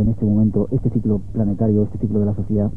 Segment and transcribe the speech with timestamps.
[0.00, 2.70] En este momento, este ciclo planetario, este ciclo de la sociedad,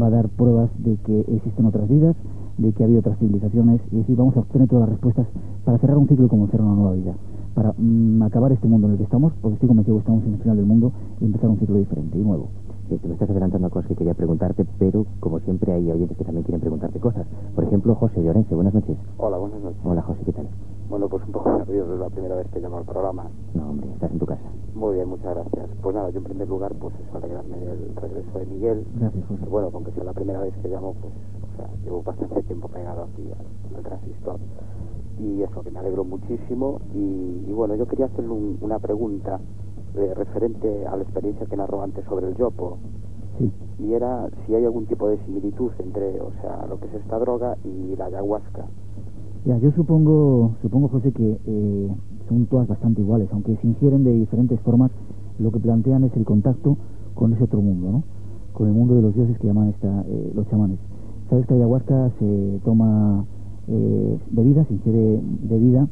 [0.00, 2.14] va a dar pruebas de que existen otras vidas,
[2.58, 5.26] de que ha habido otras civilizaciones, y así vamos a obtener todas las respuestas
[5.64, 7.14] para cerrar un ciclo y comenzar una nueva vida.
[7.54, 10.34] Para mm, acabar este mundo en el que estamos, porque estoy convencido que estamos en
[10.34, 12.48] el final del mundo y empezar un ciclo diferente y nuevo.
[12.88, 16.16] Sí, te me estás adelantando a cosas que quería preguntarte, pero como siempre hay oyentes
[16.16, 17.26] que también quieren preguntarte cosas.
[17.54, 18.96] Por ejemplo, José de Orense, buenas noches.
[19.18, 19.80] Hola, buenas noches.
[19.84, 20.46] Hola, José, ¿qué tal?
[20.92, 23.24] Bueno, pues un poco nervioso, es la primera vez que llamo al programa.
[23.54, 24.42] No, hombre, estás en tu casa.
[24.74, 25.70] Muy bien, muchas gracias.
[25.80, 28.84] Pues nada, yo en primer lugar, pues es alegrarme del regreso de Miguel.
[29.00, 29.42] Gracias, José.
[29.48, 33.04] Bueno, aunque sea la primera vez que llamo, pues, o sea, llevo bastante tiempo pegado
[33.04, 34.36] aquí al, al transistor.
[35.18, 36.80] Y eso, que me alegro muchísimo.
[36.94, 39.40] Y, y bueno, yo quería hacerle un- una pregunta
[39.96, 42.76] eh, referente a la experiencia que narró antes sobre el yopo.
[43.38, 43.50] Sí.
[43.78, 47.18] Y era si hay algún tipo de similitud entre, o sea, lo que es esta
[47.18, 48.66] droga y la ayahuasca.
[49.44, 51.88] Ya, yo supongo, supongo José, que eh,
[52.28, 54.92] son todas bastante iguales, aunque se ingieren de diferentes formas,
[55.40, 56.76] lo que plantean es el contacto
[57.14, 58.04] con ese otro mundo, ¿no?
[58.52, 60.78] Con el mundo de los dioses que llaman esta, eh, los chamanes.
[61.28, 63.24] Sabes que ayahuasca se toma
[63.66, 65.88] eh, bebida, se ingiere bebida,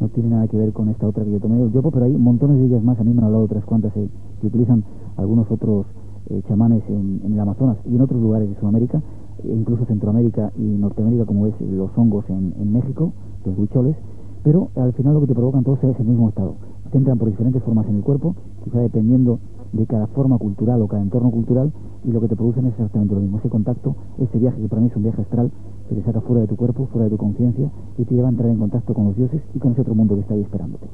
[0.00, 2.16] no tiene nada que ver con esta otra que yo tomé, el yopo, pero hay
[2.16, 4.08] montones de ellas más, a mí me han hablado otras cuantas eh,
[4.40, 4.82] que utilizan
[5.18, 5.84] algunos otros
[6.30, 9.02] eh, chamanes en, en el Amazonas y en otros lugares de Sudamérica,
[9.42, 13.12] incluso Centroamérica y Norteamérica, como es los hongos en, México,
[13.44, 13.96] los huicholes,
[14.42, 16.56] pero al final lo que te provocan todos es el mismo estado.
[16.90, 19.38] Te entran por diferentes formas en el cuerpo, quizá dependiendo
[19.72, 21.72] de cada forma cultural o cada entorno cultural,
[22.04, 24.82] y lo que te producen es exactamente lo mismo, ese contacto, ese viaje que para
[24.82, 25.50] mí es un viaje astral,
[25.88, 28.30] que te saca fuera de tu cuerpo, fuera de tu conciencia, y te lleva a
[28.30, 30.86] entrar en contacto con los dioses y con ese otro mundo que está ahí esperándote.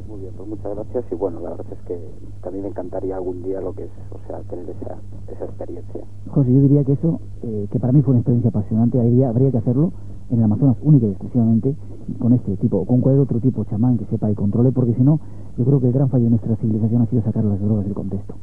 [0.00, 2.00] Pues muy bien, pues muchas gracias y bueno, la verdad es que
[2.42, 4.96] también me encantaría algún día lo que es, o sea, tener esa,
[5.44, 6.00] experiencia.
[6.28, 9.50] José, yo diría que eso, eh, que para mí fue una experiencia apasionante, habría, habría
[9.50, 9.92] que hacerlo
[10.30, 11.76] en el Amazonas única y exclusivamente
[12.18, 15.20] con este tipo, con cualquier otro tipo chamán que sepa y controle, porque si no,
[15.58, 17.94] yo creo que el gran fallo de nuestra civilización ha sido sacar las drogas del
[17.94, 18.34] contexto.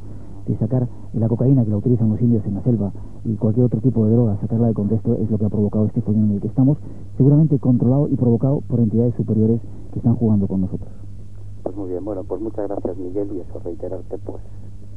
[0.46, 2.92] De sacar la cocaína que la utilizan los indios en la selva
[3.24, 6.02] y cualquier otro tipo de droga, sacarla del contexto es lo que ha provocado este
[6.02, 6.78] follón en el que estamos,
[7.16, 9.60] seguramente controlado y provocado por entidades superiores
[9.92, 11.07] que están jugando con nosotros.
[11.68, 14.40] Pues muy bien, bueno, pues muchas gracias Miguel y eso reiterarte pues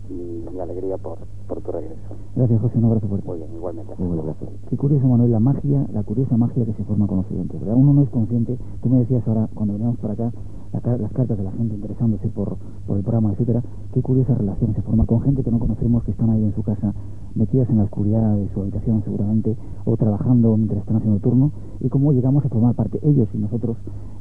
[0.09, 2.15] mi, mi alegría por, por tu regreso.
[2.33, 3.27] Gracias, José, un abrazo fuerte.
[3.27, 3.93] Muy bien, igualmente.
[3.97, 4.45] Muy buen abrazo.
[4.69, 7.59] Qué curioso, Manuel, la magia, la curiosa magia que se forma con los oyentes.
[7.59, 7.75] ¿verdad?
[7.75, 10.31] Uno no es consciente, tú me decías ahora, cuando veníamos por acá,
[10.71, 12.55] la las cartas de la gente interesándose por,
[12.87, 13.61] por el programa, etcétera,
[13.93, 16.63] qué curiosa relación se forma con gente que no conocemos, que están ahí en su
[16.63, 16.93] casa,
[17.35, 19.55] metidas en la oscuridad de su habitación seguramente,
[19.85, 23.77] o trabajando mientras están haciendo turno, y cómo llegamos a formar parte, ellos y nosotros,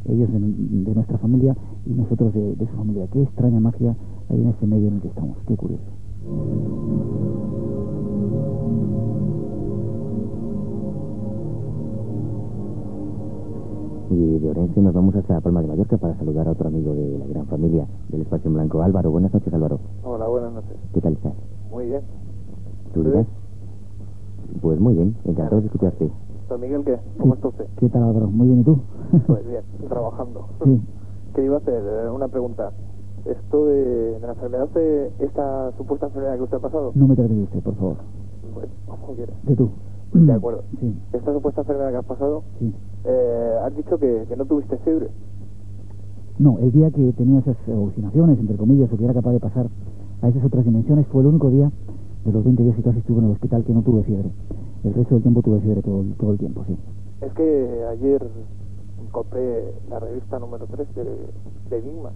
[0.07, 1.57] ellos de, de nuestra familia
[1.87, 3.07] y nosotros de, de su familia.
[3.13, 3.97] Qué extraña magia
[4.29, 5.85] hay en este medio en el que estamos, qué curioso.
[14.11, 17.19] Y de Orense nos vamos hasta Palma de Mallorca para saludar a otro amigo de
[17.19, 18.83] la gran familia del Espacio en Blanco.
[18.83, 19.79] Álvaro, buenas noches, Álvaro.
[20.03, 20.77] Hola, buenas noches.
[20.93, 21.33] ¿Qué tal estás?
[21.71, 22.03] Muy bien.
[22.93, 23.27] ¿Tú dirás?
[24.61, 26.11] Pues muy bien, encantado de escucharte.
[26.49, 26.99] ¿Don Miguel qué?
[27.19, 27.67] ¿Cómo está usted?
[27.79, 28.27] ¿Qué tal, Álvaro?
[28.29, 28.79] Muy bien, ¿y tú?
[29.27, 30.47] Pues bien, trabajando.
[30.65, 30.81] sí.
[31.35, 31.83] ¿Qué iba a hacer?
[31.87, 32.73] Eh, Una pregunta.
[33.25, 33.85] Esto de,
[34.15, 37.43] de la enfermedad, de esta supuesta enfermedad que usted ha pasado, No me trates de
[37.45, 37.97] usted, por favor.
[38.55, 39.33] pues como quiera.
[39.45, 39.71] De tú.
[40.15, 40.63] De acuerdo.
[40.81, 42.75] Sí, Esta supuesta enfermedad que has pasado, sí.
[43.05, 45.09] eh, has dicho que, que no tuviste fiebre.
[46.39, 49.67] No, el día que tenía esas alucinaciones, entre comillas, o que era capaz de pasar
[50.23, 51.71] a esas otras dimensiones, fue el único día
[52.25, 54.31] de los 20 días que casi estuve en el hospital que no tuve fiebre.
[54.85, 56.77] El resto del tiempo tuve fiebre todo, el- todo el tiempo, sí.
[57.21, 58.27] Es que ayer
[59.11, 62.11] compré la revista número 3 de, de Enigma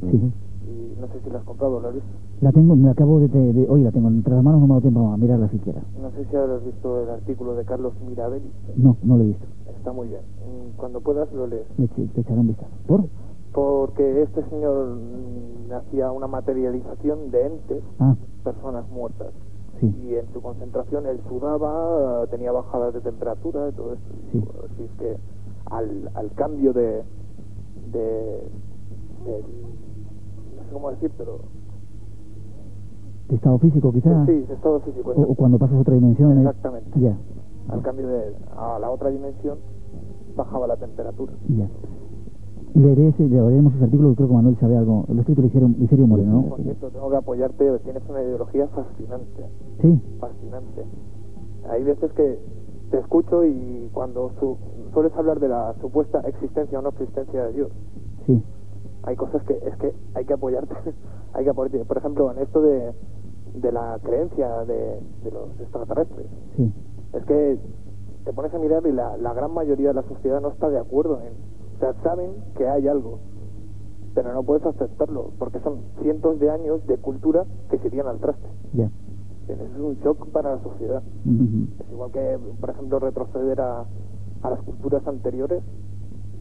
[0.00, 0.32] Sí,
[0.66, 2.08] y no sé si la has comprado, ¿la has visto?
[2.40, 4.72] la tengo, me acabo de, de, de- hoy la tengo entre las manos, no me
[4.74, 5.82] ha dado tiempo a mirarla siquiera.
[6.00, 8.50] No sé si habrás visto el artículo de Carlos Mirabelli.
[8.76, 9.46] No, no lo he visto.
[9.70, 10.20] Está muy bien.
[10.44, 11.66] Mm, Cuando puedas lo lees.
[11.78, 11.84] Le
[12.20, 12.70] echaré un vistazo.
[12.86, 13.04] ¿Por?
[13.52, 14.98] Porque este señor
[15.72, 19.28] hacía una materialización de entes, Ah, personas muertas.
[19.80, 24.14] sí, Y en su concentración él sudaba, tenía bajadas de temperatura y todo esto.
[24.32, 24.44] Sí.
[24.72, 25.16] Así es que
[25.70, 27.02] al, al cambio de,
[27.92, 28.42] de,
[30.56, 31.38] no sé cómo decir, pero
[33.28, 34.26] de estado físico quizá.
[34.26, 35.12] sí, de estado físico.
[35.16, 36.32] O, o cuando pasas a otra dimensión.
[36.36, 37.00] eh, Exactamente.
[37.00, 37.16] Ya,
[37.68, 39.58] Al cambio de a la otra dimensión
[40.36, 41.32] bajaba la temperatura.
[41.48, 41.68] ya.
[42.74, 45.04] Leeré ese, leeremos ese artículo y creo que Manuel sabe algo.
[45.08, 46.48] Lo escrito Licerio Moreno, ¿no?
[46.48, 49.44] Por cierto, tengo que apoyarte, tienes una ideología fascinante.
[49.80, 50.02] Sí.
[50.18, 50.84] Fascinante.
[51.70, 52.38] Hay veces que
[52.90, 54.56] te escucho y cuando su,
[54.92, 57.68] sueles hablar de la supuesta existencia o no existencia de Dios,
[58.26, 58.42] Sí.
[59.04, 60.74] hay cosas que es que hay que apoyarte.
[61.32, 61.84] hay que apoyarte.
[61.84, 62.92] Por ejemplo, en esto de,
[63.54, 66.26] de la creencia de, de los extraterrestres.
[66.56, 66.72] Sí.
[67.12, 67.58] Es que
[68.24, 70.78] te pones a mirar y la, la gran mayoría de la sociedad no está de
[70.78, 71.53] acuerdo en...
[71.74, 73.18] O sea, saben que hay algo,
[74.14, 78.46] pero no puedes aceptarlo, porque son cientos de años de cultura que se al traste.
[78.72, 79.70] ¿Entiendes?
[79.74, 81.02] Es un shock para la sociedad.
[81.80, 83.84] Es igual que, por ejemplo, retroceder a,
[84.42, 85.62] a las culturas anteriores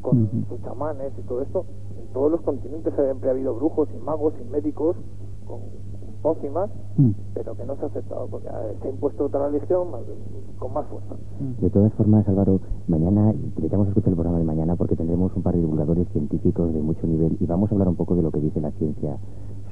[0.01, 1.65] con sus chamanes y todo esto.
[1.97, 4.95] En todos los continentes siempre ha habido brujos y magos y médicos
[5.47, 5.61] con
[6.23, 7.09] pócimas, Mm.
[7.35, 8.47] pero que no se ha aceptado porque
[8.81, 10.01] se ha impuesto otra religión más-
[10.57, 11.15] con más fuerza.
[11.59, 15.43] De todas formas, Álvaro, mañana invitamos a escuchar el programa de mañana porque tendremos un
[15.43, 18.31] par de divulgadores científicos de mucho nivel y vamos a hablar un poco de lo
[18.31, 19.17] que dice la ciencia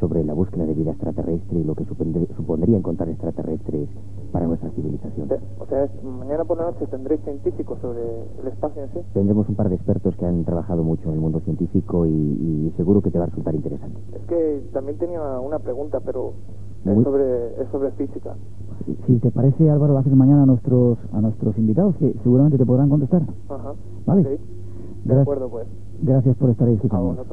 [0.01, 3.87] sobre la búsqueda de vida extraterrestre y lo que supondr- supondría encontrar extraterrestres
[4.31, 5.29] para nuestra civilización.
[5.59, 8.01] O sea, es- mañana por la noche tendréis científicos sobre
[8.41, 8.99] el espacio en sí.
[9.13, 12.73] Tendremos un par de expertos que han trabajado mucho en el mundo científico y, y
[12.77, 13.99] seguro que te va a resultar interesante.
[14.15, 16.33] Es que también tenía una pregunta, pero
[16.83, 18.33] es Muy- sobre, es sobre física.
[19.05, 22.65] Si te parece, Álvaro, lo haces mañana a nuestros, a nuestros invitados, que seguramente te
[22.65, 23.21] podrán contestar.
[23.49, 23.73] Ajá.
[24.07, 24.39] Vale.
[25.03, 25.67] De acuerdo, pues.
[26.03, 27.25] Gracias por estar ahí escuchando.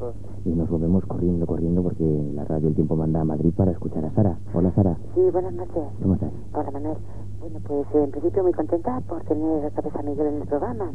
[0.45, 2.05] Y nos volvemos corriendo, corriendo porque
[2.35, 4.39] la radio El Tiempo manda a Madrid para escuchar a Sara.
[4.55, 5.85] Hola Sara, Sí, buenas noches.
[6.03, 6.31] ¿cómo estás?
[6.55, 6.99] Hola, Manuel.
[7.41, 10.91] Bueno, pues en principio muy contenta por tener otra vez a Miguel en el programa.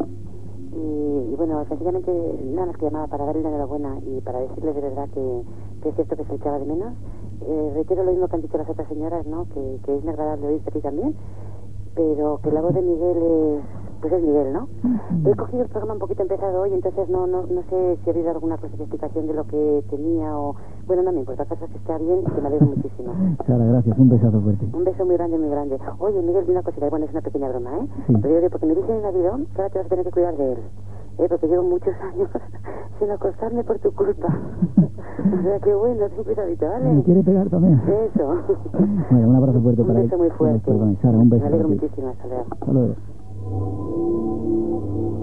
[0.71, 2.11] Y, y bueno, sencillamente
[2.53, 5.41] nada más que llamaba para darle la enhorabuena y para decirle de verdad que,
[5.81, 6.93] que es cierto que se echaba de menos.
[7.41, 9.45] Eh, reitero lo mismo que han dicho las otras señoras, ¿no?
[9.49, 11.15] Que, que es agradable oírte a ti también,
[11.95, 13.61] pero que la voz de Miguel es,
[14.03, 14.67] pues es Miguel, ¿no?
[15.25, 18.13] He cogido el programa un poquito empezado hoy, entonces no, no, no sé si ha
[18.13, 20.55] habido alguna clase de explicación de lo que tenía o...
[20.85, 23.13] Bueno, no me importa, caso es que está bien y que me alegro muchísimo.
[23.47, 23.97] Sara, gracias.
[23.97, 24.67] Un besazo fuerte.
[24.73, 25.79] Un beso muy grande, muy grande.
[25.99, 26.89] Oye, Miguel, una cosita.
[26.89, 27.87] Bueno, es una pequeña broma, ¿eh?
[28.07, 28.13] Sí.
[28.21, 30.11] Pero yo digo, porque me dicen en Navidad que ahora te vas a tener que
[30.11, 30.57] cuidar de él.
[31.19, 31.25] ¿eh?
[31.29, 32.29] Porque llevo muchos años
[32.99, 34.27] sin acostarme por tu culpa.
[34.77, 37.03] o sea, que bueno, ten cuidadito, ¿Me ¿vale?
[37.03, 37.81] quiere pegar también?
[37.87, 38.35] Eso.
[39.11, 40.65] Bueno, un abrazo fuerte un para beso muy fuerte.
[40.65, 41.43] Perdón, Sara, un beso.
[41.43, 42.09] Me alegro muchísimo.
[42.09, 42.45] Hasta luego.
[42.51, 42.95] Hasta luego.
[43.45, 45.22] うん。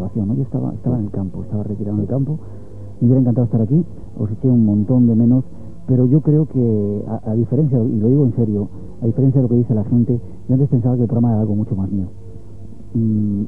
[0.00, 0.34] Grabación, ¿no?
[0.34, 2.38] Yo estaba, estaba en el campo, estaba retirado en el campo.
[3.00, 3.84] Me hubiera encantado estar aquí.
[4.18, 5.44] Os eché un montón de menos.
[5.86, 8.68] Pero yo creo que, a, a diferencia, y lo digo en serio,
[9.02, 11.40] a diferencia de lo que dice la gente, yo antes pensaba que el programa era
[11.40, 12.06] algo mucho más mío.
[12.94, 13.44] Mm,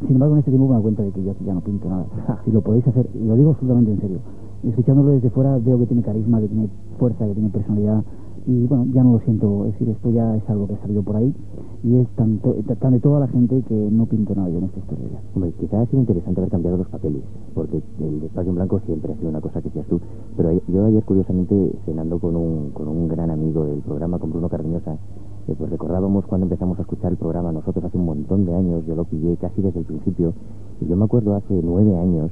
[0.00, 1.88] sin embargo, en este tiempo me doy cuenta de que yo aquí ya no pinto
[1.88, 2.06] nada.
[2.44, 4.18] Si lo podéis hacer, y lo digo absolutamente en serio,
[4.64, 6.68] escuchándolo desde fuera veo que tiene carisma, que tiene
[6.98, 8.02] fuerza, que tiene personalidad.
[8.46, 11.02] Y bueno, ya no lo siento, es decir, esto ya es algo que ha salido
[11.02, 11.34] por ahí
[11.82, 14.80] y es tanto, tan de toda la gente que no pinto nada yo en esta
[14.80, 15.20] historia ya.
[15.34, 17.22] Hombre, quizá ha sido interesante haber cambiado los papeles,
[17.54, 19.98] porque el espacio en blanco siempre ha sido una cosa que hacías tú.
[20.36, 24.50] Pero yo ayer, curiosamente, cenando con un, con un gran amigo del programa, con Bruno
[24.50, 24.98] Cardeñosa,
[25.46, 28.84] eh, pues recordábamos cuando empezamos a escuchar el programa nosotros hace un montón de años,
[28.86, 30.34] yo lo pillé casi desde el principio,
[30.80, 32.30] y yo me acuerdo hace nueve años,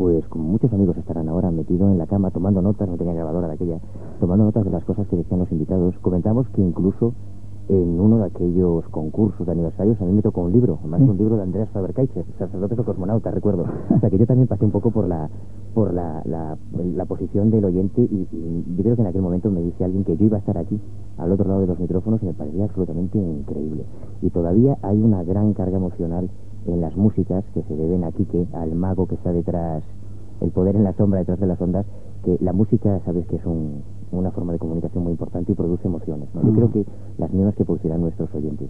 [0.00, 3.48] pues como muchos amigos estarán ahora metido en la cama tomando notas, no tenía grabadora
[3.48, 3.80] de aquella,
[4.18, 5.94] tomando notas de las cosas que decían los invitados.
[6.00, 7.12] Comentamos que incluso
[7.68, 10.88] en uno de aquellos concursos de aniversarios a mí me tocó un libro, Sí.
[11.04, 13.64] un libro de Andreas Faber-Kaiser, sacerdotes o cosmonautas, recuerdo.
[13.94, 15.28] O sea que yo también pasé un poco por la
[15.74, 19.50] por la, la, la posición del oyente y, y yo creo que en aquel momento
[19.50, 20.80] me dice alguien que yo iba a estar aquí,
[21.18, 23.84] al otro lado de los micrófonos y me parecía absolutamente increíble.
[24.22, 26.30] Y todavía hay una gran carga emocional
[26.66, 29.82] en las músicas que se deben a Quique, al mago que está detrás,
[30.40, 31.86] el poder en la sombra detrás de las ondas,
[32.24, 35.86] que la música, sabes que es un- una forma de comunicación muy importante y produce
[35.86, 36.28] emociones.
[36.34, 36.42] ¿no?
[36.42, 36.54] Yo Mm.
[36.54, 36.84] creo que
[37.18, 38.68] las mismas que producirán nuestros oyentes.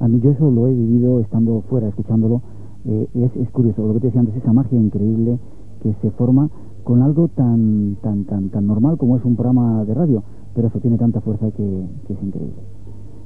[0.00, 2.42] A mí yo eso lo he vivido estando fuera, escuchándolo.
[2.84, 5.38] Eh, es, es curioso, lo que te decía antes, esa magia increíble
[5.82, 6.50] que se forma
[6.84, 10.80] con algo tan tan tan tan normal como es un programa de radio, pero eso
[10.80, 12.60] tiene tanta fuerza que, que es increíble.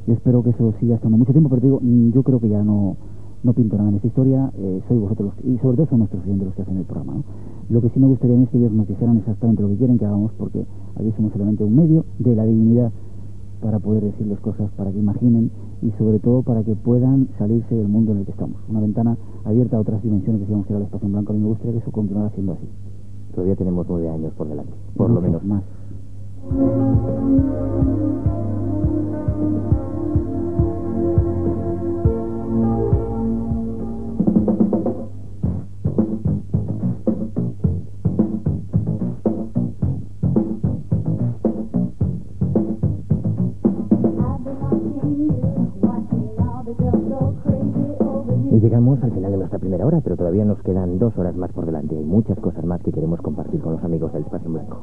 [0.06, 2.50] Yo espero que eso siga estando mucho tiempo, pero te digo, mm, yo creo que
[2.50, 2.96] ya no,
[3.46, 6.22] no pinto nada en esta historia, eh, soy vosotros los- y sobre todo son nuestros
[6.24, 7.14] oyentes los que hacen el programa.
[7.14, 7.24] ¿no?
[7.70, 10.04] Lo que sí me gustaría es que ellos nos dijeran exactamente lo que quieren que
[10.04, 12.90] hagamos, porque aquí somos solamente un medio de la divinidad
[13.62, 15.50] para poder decirles cosas, para que imaginen
[15.80, 18.58] y sobre todo para que puedan salirse del mundo en el que estamos.
[18.68, 21.46] Una ventana abierta a otras dimensiones, decíamos que era el espacio en blanco, y me
[21.46, 22.68] gustaría que eso continuara siendo así.
[23.34, 25.44] Todavía tenemos nueve años por delante, por lo menos.
[25.44, 25.62] Más.
[48.60, 51.66] Llegamos al final de nuestra primera hora, pero todavía nos quedan dos horas más por
[51.66, 51.96] delante.
[51.96, 54.82] Hay muchas cosas más que queremos compartir con los amigos del Espacio en Blanco.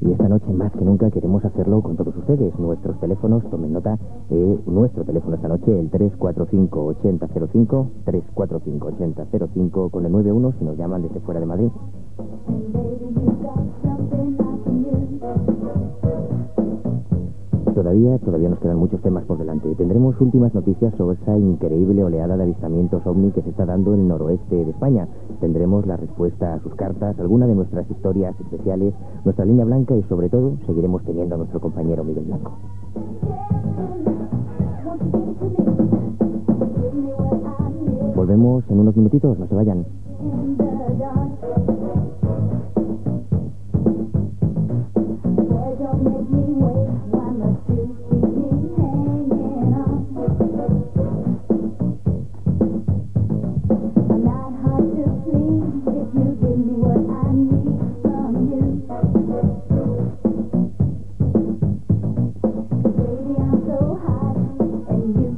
[0.00, 2.58] Y esta noche más que nunca queremos hacerlo con todos ustedes.
[2.58, 3.98] Nuestros teléfonos, tomen nota,
[4.30, 11.20] eh, nuestro teléfono esta noche, el 345-8005, 345-8005 con el 91 si nos llaman desde
[11.20, 11.70] fuera de Madrid.
[17.74, 19.74] Todavía, todavía nos quedan muchos temas por delante.
[19.76, 24.00] Tendremos últimas noticias sobre esa increíble oleada de avistamientos ovni que se está dando en
[24.00, 25.08] el noroeste de España.
[25.40, 30.02] Tendremos la respuesta a sus cartas, alguna de nuestras historias especiales, nuestra línea blanca y
[30.02, 32.58] sobre todo seguiremos teniendo a nuestro compañero Miguel Blanco.
[38.14, 40.01] Volvemos en unos minutitos, no se vayan.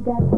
[0.05, 0.34] Radio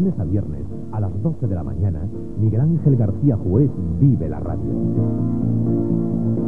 [0.00, 2.00] lunes a viernes, a las 12 de la mañana,
[2.38, 4.70] Miguel Ángel García Juez vive la radio.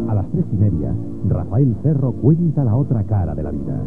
[0.09, 0.95] A las tres y media,
[1.29, 3.79] Rafael Cerro cuenta la otra cara de la vida.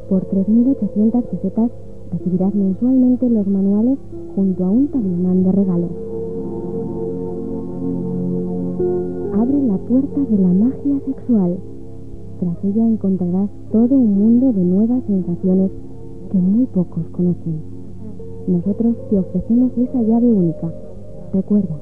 [0.08, 1.70] Por 3.800 pesetas
[2.12, 3.98] recibirás mensualmente los manuales
[4.34, 5.88] junto a un talismán de regalo.
[9.34, 11.58] Abre la puerta de la magia sexual.
[12.40, 15.70] Tras ella encontrarás todo un mundo de nuevas sensaciones
[16.30, 17.60] que muy pocos conocen.
[18.46, 20.72] Nosotros te ofrecemos esa llave única.
[21.32, 21.76] Recuerda,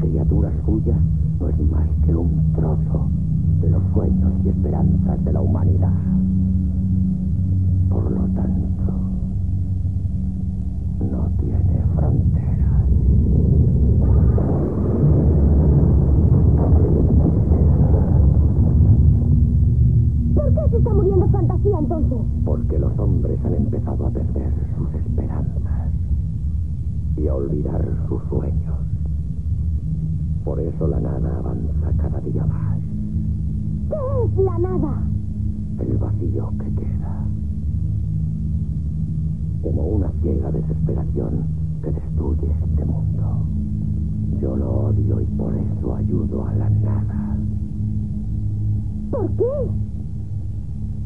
[0.03, 0.95] Criatura suya,
[1.39, 3.07] no es más que un trozo
[3.61, 5.93] de los sueños y esperanzas de la humanidad.
[7.89, 8.93] Por lo tanto,
[11.09, 12.83] no tiene fronteras.
[20.35, 22.17] ¿Por qué se está muriendo fantasía entonces?
[22.43, 25.91] Porque los hombres han empezado a perder sus esperanzas
[27.15, 28.82] y a olvidar sus sueños.
[30.43, 32.77] Por eso la nada avanza cada día más.
[33.89, 35.01] ¿Qué es la nada?
[35.79, 37.25] El vacío que queda.
[39.61, 41.45] Como una ciega desesperación
[41.81, 43.45] que destruye este mundo.
[44.41, 47.37] Yo lo odio y por eso ayudo a la nada.
[49.11, 49.69] ¿Por qué?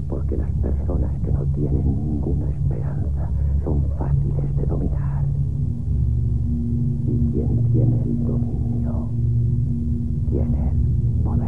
[0.09, 3.29] Porque las personas que no tienen ninguna esperanza
[3.63, 5.25] son fáciles de dominar.
[7.05, 8.56] Y quien tiene el dominio
[10.29, 11.47] tiene el poder.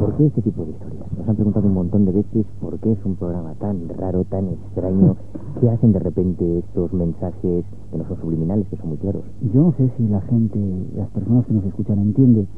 [0.00, 0.89] ¿Por qué este tipo de historias?
[1.30, 5.14] Han preguntado un montón de veces por qué es un programa tan raro, tan extraño,
[5.60, 9.22] que hacen de repente estos mensajes que no son subliminales, que son muy claros.
[9.54, 10.58] Yo no sé si la gente,
[10.96, 12.48] las personas que nos escuchan, entiende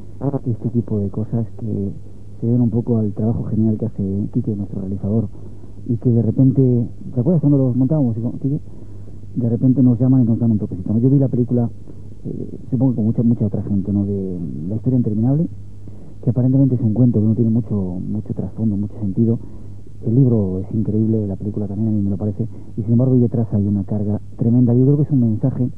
[0.47, 1.91] este tipo de cosas que
[2.41, 5.27] se deben un poco al trabajo genial que hace Quique, nuestro realizador,
[5.87, 8.59] y que de repente, ¿te acuerdas cuando los montábamos, Quique?
[9.35, 10.97] De repente nos llaman y nos dan un toquecito.
[10.97, 11.69] Yo vi la película,
[12.25, 14.03] eh, supongo que con mucha, mucha otra gente, ¿no?
[14.03, 15.47] De La historia interminable,
[16.23, 19.39] que aparentemente es un cuento que no tiene mucho, mucho trasfondo, mucho sentido.
[20.05, 23.13] El libro es increíble, la película también a mí me lo parece, y sin embargo
[23.13, 24.73] ahí detrás hay una carga tremenda.
[24.73, 25.69] Yo creo que es un mensaje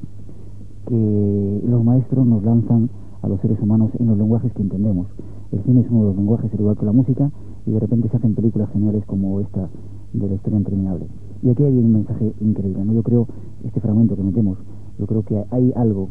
[0.87, 2.89] que los maestros nos lanzan
[3.21, 5.07] a los seres humanos en los lenguajes que entendemos.
[5.51, 7.31] El cine es uno de los lenguajes, al igual que la música,
[7.65, 9.67] y de repente se hacen películas geniales como esta
[10.13, 11.07] de la historia interminable.
[11.41, 12.93] Y aquí hay un mensaje increíble, ¿no?
[12.93, 13.27] Yo creo,
[13.63, 14.59] este fragmento que metemos,
[14.99, 16.09] yo creo que hay algo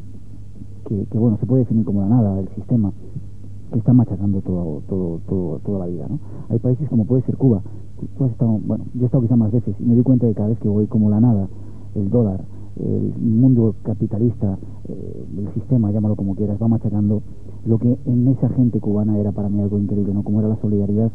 [0.89, 2.93] que, que bueno, se puede definir como la nada, el sistema,
[3.73, 6.19] que está machacando todo, todo, todo, toda la vida, ¿no?
[6.49, 7.63] Hay países como puede ser Cuba.
[8.17, 10.35] Tú has estado, bueno, yo he estado quizá más veces y me doy cuenta de
[10.35, 11.49] cada vez que voy como la nada,
[11.95, 12.41] el dólar,
[12.77, 17.23] el mundo capitalista, eh, el sistema, llámalo como quieras, va machacando
[17.65, 20.23] lo que en esa gente cubana era para mí algo increíble, ¿no?
[20.23, 21.11] Como era la solidaridad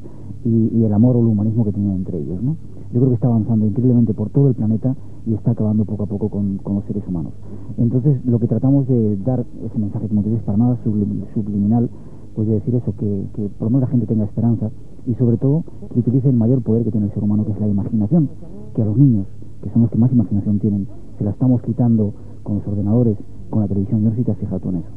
[0.45, 2.55] y, y el amor o el humanismo que tenían entre ellos, ¿no?
[2.91, 4.95] Yo creo que está avanzando increíblemente por todo el planeta
[5.27, 7.33] y está acabando poco a poco con, con los seres humanos.
[7.77, 11.87] Entonces, lo que tratamos de dar ese mensaje, como te dices, para nada sublim- subliminal,
[12.35, 14.69] pues de decir eso, que, que por lo menos la gente tenga esperanza
[15.05, 15.63] y sobre todo
[15.93, 18.29] que utilice el mayor poder que tiene el ser humano, que es la imaginación,
[18.75, 19.27] que a los niños,
[19.63, 20.87] que son los que más imaginación tienen,
[21.17, 22.13] se la estamos quitando
[22.43, 23.17] con los ordenadores,
[23.49, 24.01] con la televisión.
[24.01, 24.87] Yo no sé si te has fijado en eso.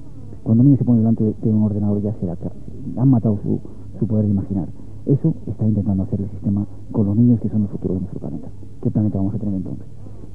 [0.43, 2.37] Cuando un niño se pone delante de, de un ordenador ya se la,
[2.97, 3.61] han matado su,
[3.99, 4.69] su poder de imaginar.
[5.07, 8.21] Eso está intentando hacer el sistema con los niños que son el futuro de nuestro
[8.21, 8.49] planeta.
[8.83, 9.87] ¿Qué planeta vamos a tener entonces?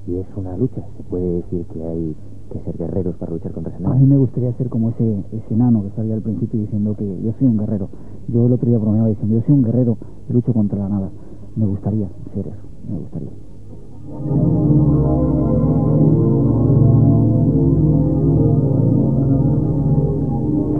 [0.07, 2.15] Y es una lucha, se puede decir que hay
[2.47, 3.99] que ser guerreros para luchar contra ese A nada.
[3.99, 7.05] mí me gustaría ser como ese, ese enano que estaba ahí al principio diciendo que
[7.21, 7.89] yo soy un guerrero.
[8.27, 9.97] Yo el otro día bromeaba diciendo, yo soy un guerrero
[10.29, 11.09] y lucho contra la nada.
[11.55, 13.29] Me gustaría ser eso, me gustaría.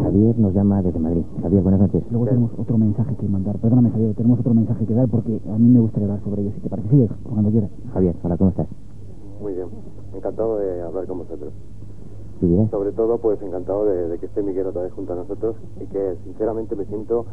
[0.04, 1.24] Javier nos llama desde Madrid.
[1.42, 2.04] Javier, buenas noches.
[2.12, 3.58] Luego tenemos otro mensaje que mandar.
[3.60, 6.52] Perdóname, Javier, tenemos otro mensaje que dar porque a mí me gustaría hablar sobre ello,
[6.56, 6.90] si te parece.
[6.90, 7.70] Sigue, cuando quieras.
[7.94, 8.68] Javier, hola, ¿cómo estás?
[9.42, 9.68] Muy bien,
[10.18, 11.54] encantado de hablar con vosotros.
[12.40, 12.70] ¿Tú dirás?
[12.70, 15.86] Sobre todo, pues encantado de, de que esté Miguel otra vez junto a nosotros y
[15.88, 17.26] que sinceramente me siento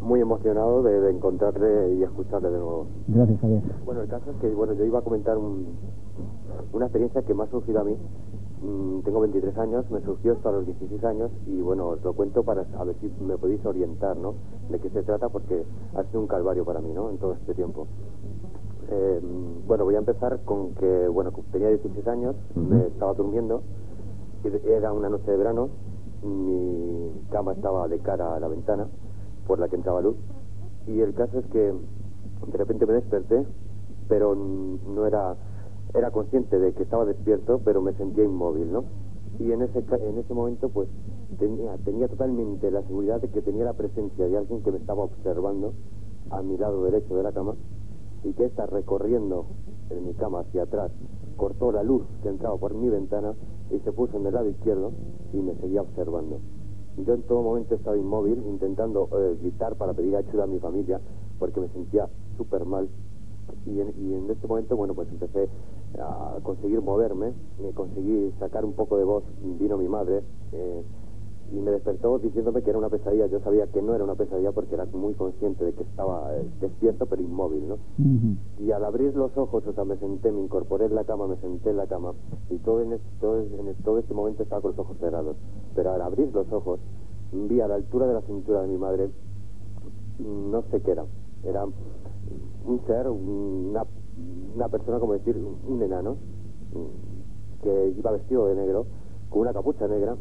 [0.00, 2.86] muy emocionado de, de encontrarle y escucharle de nuevo.
[3.08, 3.62] Gracias, Javier.
[3.84, 5.76] Bueno, el caso es que, bueno, yo iba a comentar un-
[6.72, 7.96] una experiencia que me ha surgido a mí.
[8.60, 12.12] Mm, tengo 23 años, me surgió esto a los 16 años y, bueno, os lo
[12.12, 14.34] cuento para a ver si me podéis orientar, ¿no?
[14.68, 17.10] De qué se trata porque ha sido un calvario para mí, ¿no?
[17.10, 17.86] En todo este tiempo.
[18.90, 19.20] Eh,
[19.66, 23.62] bueno, voy a empezar con que, bueno, tenía 16 años, me estaba durmiendo,
[24.64, 25.68] era una noche de verano,
[26.22, 28.86] mi cama estaba de cara a la ventana
[29.46, 30.16] por la que entraba luz,
[30.86, 33.44] y el caso es que de repente me desperté,
[34.08, 35.36] pero no era,
[35.92, 38.84] era consciente de que estaba despierto, pero me sentía inmóvil, ¿no?
[39.38, 40.88] Y en ese, en ese momento, pues,
[41.38, 45.02] tenía, tenía totalmente la seguridad de que tenía la presencia de alguien que me estaba
[45.02, 45.74] observando
[46.30, 47.54] a mi lado derecho de la cama
[48.24, 49.46] y que está recorriendo
[49.90, 50.90] en mi cama hacia atrás
[51.38, 53.32] cortó la luz que entraba por mi ventana
[53.70, 54.92] y se puso en el lado izquierdo
[55.32, 56.40] y me seguía observando.
[57.06, 61.00] Yo en todo momento estaba inmóvil, intentando eh, gritar para pedir ayuda a mi familia,
[61.38, 62.88] porque me sentía súper mal.
[63.66, 65.48] Y en, y en, este momento, bueno, pues empecé
[65.98, 69.22] a conseguir moverme, me conseguí sacar un poco de voz,
[69.60, 70.82] vino mi madre, eh,
[71.52, 73.26] y me despertó diciéndome que era una pesadilla.
[73.26, 76.46] Yo sabía que no era una pesadilla porque era muy consciente de que estaba eh,
[76.60, 77.78] despierto pero inmóvil, ¿no?
[78.58, 81.36] Y al abrir los ojos, o sea, me senté, me incorporé en la cama, me
[81.36, 82.12] senté en la cama
[82.50, 85.36] y todo en, todo, en todo este momento estaba con los ojos cerrados.
[85.74, 86.80] Pero al abrir los ojos,
[87.32, 89.10] vi a la altura de la cintura de mi madre,
[90.18, 91.04] no sé qué era.
[91.44, 93.84] Era un ser, una,
[94.54, 96.16] una persona, como decir, un enano,
[97.62, 98.86] que iba vestido de negro,
[99.30, 100.16] con una capucha negra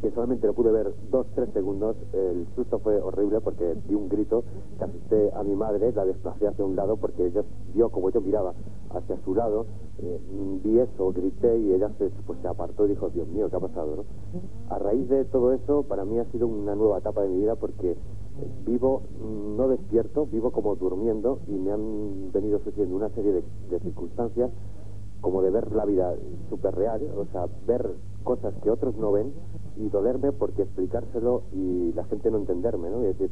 [0.00, 1.96] que solamente lo pude ver dos, tres segundos.
[2.12, 4.44] El susto fue horrible porque di un grito
[4.78, 7.42] que asusté a mi madre, la desplacé hacia un lado porque ella
[7.74, 8.54] vio como yo miraba
[8.90, 9.66] hacia su lado,
[9.98, 10.20] eh,
[10.64, 13.60] vi eso, grité y ella se, pues, se apartó y dijo, Dios mío, ¿qué ha
[13.60, 13.96] pasado?
[13.96, 14.04] ¿no?
[14.74, 17.56] A raíz de todo eso, para mí ha sido una nueva etapa de mi vida
[17.56, 17.96] porque eh,
[18.64, 23.44] vivo mm, no despierto, vivo como durmiendo y me han venido sucediendo una serie de,
[23.70, 24.50] de circunstancias
[25.20, 26.14] como de ver la vida
[26.48, 27.90] súper real, o sea, ver
[28.22, 29.32] cosas que otros no ven
[29.78, 33.02] y dolerme porque explicárselo y la gente no entenderme, ¿no?
[33.02, 33.30] Y decir,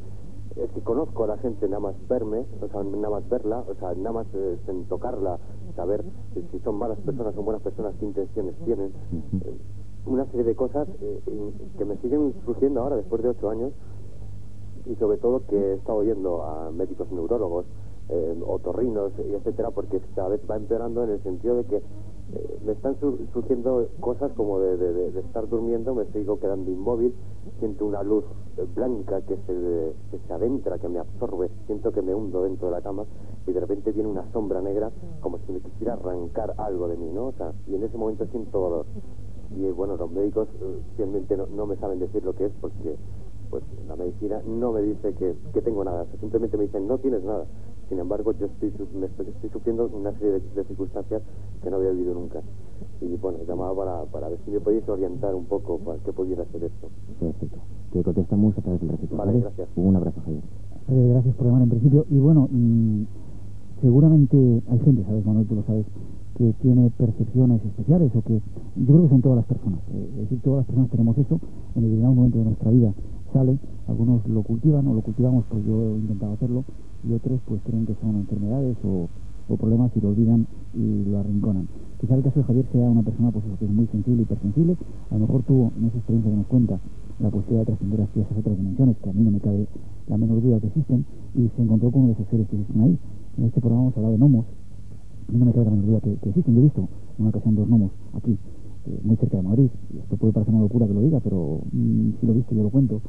[0.55, 3.75] es que conozco a la gente nada más verme, o sea, nada más verla, o
[3.75, 5.39] sea, nada más eh, en tocarla,
[5.75, 6.03] saber
[6.51, 8.91] si son malas personas o buenas personas, qué intenciones tienen.
[9.45, 9.57] Eh,
[10.07, 11.21] una serie de cosas eh,
[11.77, 13.73] que me siguen surgiendo ahora después de ocho años
[14.85, 17.65] y sobre todo que he estado oyendo a médicos neurólogos,
[18.09, 21.81] eh, otorrinos etcétera, porque cada vez va empeorando en el sentido de que
[22.65, 27.13] me están surgiendo cosas como de, de, estar durmiendo, me sigo quedando inmóvil,
[27.59, 28.25] siento una luz
[28.57, 32.67] eh, blanca que se, que se adentra, que me absorbe, siento que me hundo dentro
[32.67, 33.05] de la cama
[33.45, 37.09] y de repente viene una sombra negra como si me quisiera arrancar algo de mí,
[37.13, 37.27] ¿no?
[37.27, 38.85] O sea, y en ese momento siento dolor.
[39.55, 40.49] Y bueno, los médicos
[40.97, 42.97] realmente no, no me saben decir lo que es porque
[43.49, 47.23] pues la medicina no me dice que, que tengo nada, simplemente me dicen no tienes
[47.23, 47.45] nada.
[47.89, 51.21] Sin embargo, yo estoy, me estoy, sufriendo una serie de, circunstancias
[51.63, 52.41] que no había vivido nunca.
[52.99, 56.43] Y bueno, llamaba para, para ver si me podéis orientar un poco para qué pudiera
[56.51, 56.89] ser esto.
[57.19, 57.57] Perfecto.
[57.93, 59.15] Te contestamos a través del recito.
[59.15, 59.69] Vale, gracias.
[59.77, 60.43] Un abrazo, Javier.
[60.89, 62.05] Eh, gracias por llamar en principio.
[62.09, 63.03] Y bueno, mm,
[63.81, 64.37] seguramente
[64.69, 65.47] hay gente, ¿sabes, Manuel?
[65.47, 65.85] Tú lo sabes
[66.37, 68.41] que tiene percepciones especiales o que
[68.75, 69.79] yo creo que son todas las personas.
[69.93, 71.39] Eh, es decir, todas las personas tenemos eso
[71.75, 72.93] en determinado momento de nuestra vida.
[73.33, 76.63] Sale, algunos lo cultivan o lo cultivamos, pues yo he intentado hacerlo,
[77.07, 79.07] y otros pues creen que son enfermedades o,
[79.57, 81.69] problemas y lo olvidan y lo arrinconan.
[82.01, 84.75] Quizá el caso de Javier sea una persona pues que es muy sensible, hipersensible,
[85.09, 86.79] a lo mejor tuvo en esa experiencia que nos cuenta
[87.19, 89.67] la posibilidad de trascender hacia esas otras dimensiones, que a mí no me cabe
[90.07, 92.81] la menor duda que existen, y se encontró con uno de esos seres que existen
[92.81, 92.97] ahí.
[93.37, 94.45] En este programa hemos hablado de gnomos,
[95.27, 96.53] a mí no me cabe la menor duda que, existen.
[96.53, 96.87] Yo he visto
[97.17, 98.37] una ocasión dos gnomos aquí,
[99.03, 102.25] muy cerca de Madrid, esto puede parecer una locura que lo diga, pero mm, si
[102.25, 103.01] lo he visto yo lo cuento.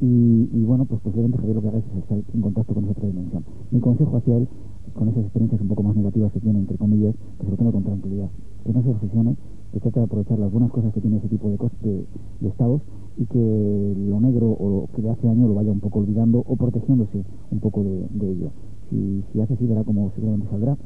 [0.00, 2.92] Y, y, bueno, pues posiblemente Javier lo que haga es estar en contacto con esa
[2.92, 3.44] otra dimensión.
[3.70, 4.48] Mi consejo hacia él,
[4.94, 7.72] con esas experiencias un poco más negativas que tiene, entre comillas, que se lo tenga
[7.72, 8.28] con tranquilidad,
[8.64, 9.36] que no se obsesione,
[9.72, 12.04] que trate de aprovechar las buenas cosas que tiene ese tipo de, de,
[12.40, 12.82] de estados
[13.16, 16.42] y que lo negro o lo que le hace daño lo vaya un poco olvidando
[16.46, 18.50] o protegiéndose un poco de, de ello.
[18.90, 20.76] Si, si hace así, verá como seguramente saldrá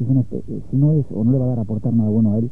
[0.00, 2.50] eh, si, no es o no le va a dar aportar nada bueno a él,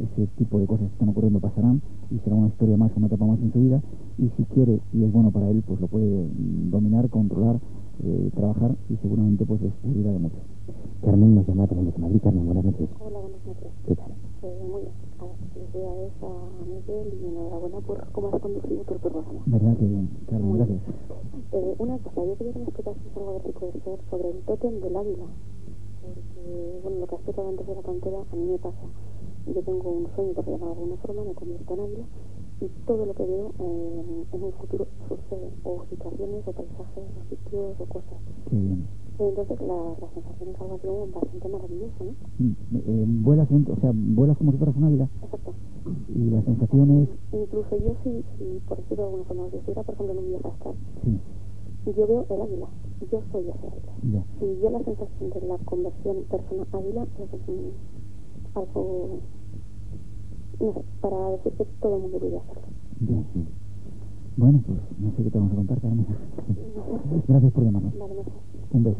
[0.00, 1.80] ese tipo de cosas que están ocurriendo pasarán
[2.10, 3.82] y será una historia más, una etapa más en su vida
[4.18, 6.28] y si quiere y es bueno para él, pues lo puede
[6.70, 7.60] dominar, controlar,
[8.02, 10.36] eh, trabajar y seguramente pues les de mucho.
[11.04, 12.20] Carmen nos llama también desde Madrid.
[12.22, 12.88] Carmen, buenas noches.
[13.00, 13.68] Hola, buenas noches.
[13.86, 14.10] ¿Qué tal?
[14.42, 14.94] Eh, muy bien.
[15.20, 19.40] A ver, felicidades a Miguel y enhorabuena por cómo has conducido tu programa.
[19.46, 20.08] ¿Verdad que bien?
[20.28, 20.80] Carmen, gracias.
[21.52, 24.30] Eh, una cosa, yo quería que me explicases algo a ver si puede ser sobre
[24.30, 25.26] el tótem del águila
[26.04, 28.86] porque, bueno, lo que has explicado antes de la pantera, a mí me pasa.
[29.46, 32.04] Yo tengo un sueño, por de alguna forma, me convierto en águila
[32.60, 37.28] y todo lo que veo eh, en un futuro sucede, o situaciones, o paisajes, o
[37.28, 38.18] sitios, o cosas.
[39.18, 42.14] Entonces la, la sensación es algo así bastante maravilloso, ¿no?
[42.38, 45.08] Mm, eh, vuelas, o sea, vuelas como si fueras una águila.
[45.22, 45.54] Exacto.
[46.08, 47.08] Y las sensaciones...
[47.32, 50.30] Incluso yo si, si por decirlo de alguna forma, si estuviera, por ejemplo, en un
[50.30, 51.20] viaje astral, sí
[51.96, 52.68] yo veo el águila,
[53.12, 54.24] yo soy ese águila.
[54.40, 57.30] Y yo la sensación de la conversión persona-águila es
[58.54, 59.20] algo,
[60.60, 62.62] no para decir que todo el mundo debería hacerlo.
[64.36, 66.06] Bueno, pues no sé qué te vamos a contar, Carmen.
[67.28, 67.94] Gracias por llamarnos.
[68.72, 68.98] Un beso.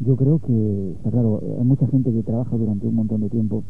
[0.00, 3.64] Yo creo que, está claro, hay mucha gente que trabaja durante un montón de tiempo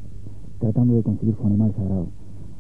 [0.59, 2.09] tratando de conseguir su animal sagrado.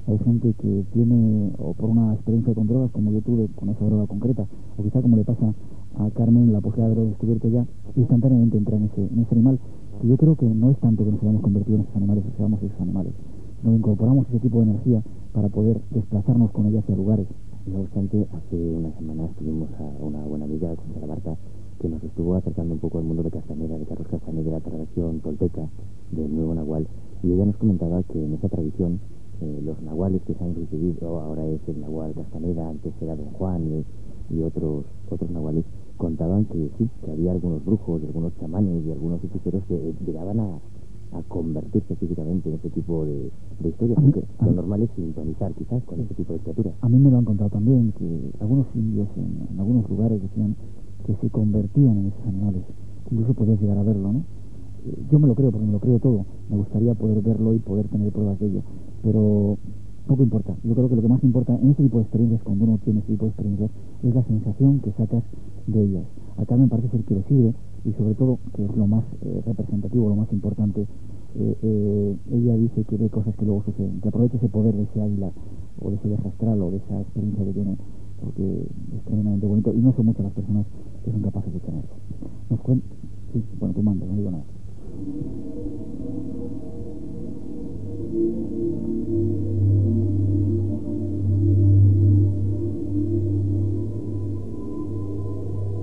[0.06, 3.84] Hay gente que tiene, o por una experiencia con drogas, como yo tuve con esa
[3.84, 4.46] droga concreta,
[4.78, 5.52] o quizá como le pasa
[5.98, 9.58] a Carmen, la posibilidad de haberlo descubierto ya, instantáneamente entra en ese, en ese animal,
[10.00, 12.36] que yo creo que no es tanto que nos hayamos convertido en esos animales o
[12.38, 13.12] seamos esos animales,
[13.60, 17.26] sino incorporamos ese tipo de energía para poder desplazarnos con ella hacia lugares.
[17.66, 21.36] No obstante, hace unas semanas tuvimos a una buena amiga, Consuela Barta,
[21.80, 24.60] que nos estuvo acercando un poco al mundo de Castaneda, de Carlos Castaneda, de la
[24.60, 25.68] tradición tolteca
[26.10, 26.86] del Nuevo Nahual,
[27.22, 29.00] y ella nos comentaba que en esa tradición
[29.40, 33.30] eh, los nahuales que se han recibido, ahora es el nahual Castaneda, antes era Don
[33.32, 33.84] Juan
[34.30, 35.64] y, otros otros nahuales,
[35.96, 40.40] contaban que sí, que había algunos brujos, algunos chamanes y algunos hechiceros que eh, llegaban
[40.40, 40.58] a,
[41.12, 45.82] a convertirse físicamente en ese tipo de, de historias, porque lo normal es sintonizar quizás
[45.84, 46.74] con ese tipo de criaturas.
[46.80, 50.54] A mí me lo han contado también, que algunos indios en, algunos lugares decían
[51.06, 52.62] que se convertían en esos animales,
[53.10, 54.18] incluso podías llegar a verlo, ¿no?
[54.86, 57.58] Eh, yo me lo creo, porque me lo creo todo, me gustaría poder verlo y
[57.58, 58.62] poder tener pruebas de ello,
[59.02, 59.58] pero
[60.06, 60.56] poco importa.
[60.64, 63.00] Yo creo que lo que más importa en este tipo de experiencias, cuando uno tiene
[63.00, 63.70] este tipo de experiencias,
[64.02, 65.22] es la sensación que sacas
[65.66, 66.04] de ellas.
[66.38, 69.42] Acá me parece ser que le sirve y sobre todo, que es lo más eh,
[69.46, 70.86] representativo, lo más importante,
[71.38, 74.82] eh, eh, ella dice que ve cosas que luego suceden, que aprovecha ese poder de
[74.82, 75.30] ese águila
[75.80, 77.76] o de ese viaje astral o de esa experiencia que tiene,
[78.20, 80.66] porque es tremendamente bonito y no son muchas las personas
[81.04, 81.90] que son capaces de tenerlo.
[82.50, 82.82] Nos cuen
[83.32, 84.44] sí, bueno, tú mandas, no digo nada.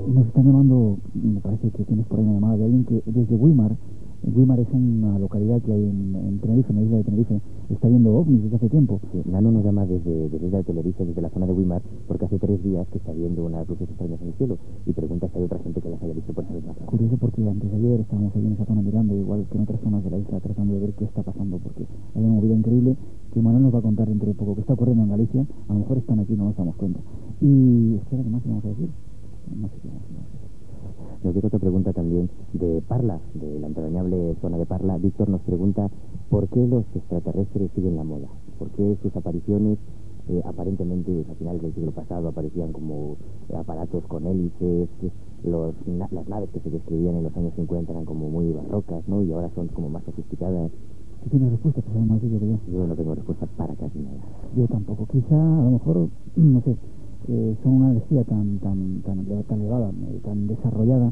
[0.08, 3.36] Nos están llamando, me parece que tienes por ahí una llamada de alguien que desde
[3.36, 3.76] Weimar,
[4.24, 8.14] Weimar es una localidad que hay en, Tenerife, en la isla de Tenerife, está viendo
[8.16, 9.02] ovnis desde hace tiempo.
[9.12, 11.82] Sí, Nano nos llama desde, desde la isla de Tenerife, desde la zona de Weimar,
[12.08, 15.28] porque hace tres días que está viendo unas luces extrañas en el cielo y pregunta
[15.30, 16.86] si hay otra gente que las haya visto por esa misma zona.
[16.86, 19.82] Curioso porque antes de ayer estábamos ahí en esa zona mirando, igual que en otras
[19.82, 22.96] zonas de la isla, tratando de ver qué está pasando, porque hay una movida increíble
[23.34, 25.74] que Manuel nos va a contar dentro de poco, que está ocurriendo en Galicia, a
[25.74, 27.00] lo mejor están aquí no nos damos cuenta.
[27.42, 28.90] Y espera, ¿qué más vamos a decir?
[29.54, 29.76] No sé.
[31.24, 34.98] Nos llega otra pregunta también de Parla, de la entrañable zona de Parla.
[34.98, 35.90] Víctor nos pregunta
[36.30, 38.28] por qué los extraterrestres siguen la moda,
[38.60, 39.80] por qué sus apariciones
[40.28, 43.16] eh, aparentemente a finales del siglo pasado aparecían como
[43.56, 44.90] aparatos con hélices,
[45.44, 49.22] los, las naves que se describían en los años 50 eran como muy barrocas, ¿no?
[49.22, 50.72] Y ahora son como más sofisticadas.
[51.24, 51.82] ¿Tú tienes respuesta?
[51.82, 52.40] Pues más que yo.
[52.40, 54.18] Yo no tengo respuesta para casi nada.
[54.56, 55.06] Yo tampoco.
[55.12, 56.76] Quizá, a lo mejor, no sé,
[57.28, 61.12] eh, son una energía tan, tan, tan, tan elevada, eh, tan desarrollada,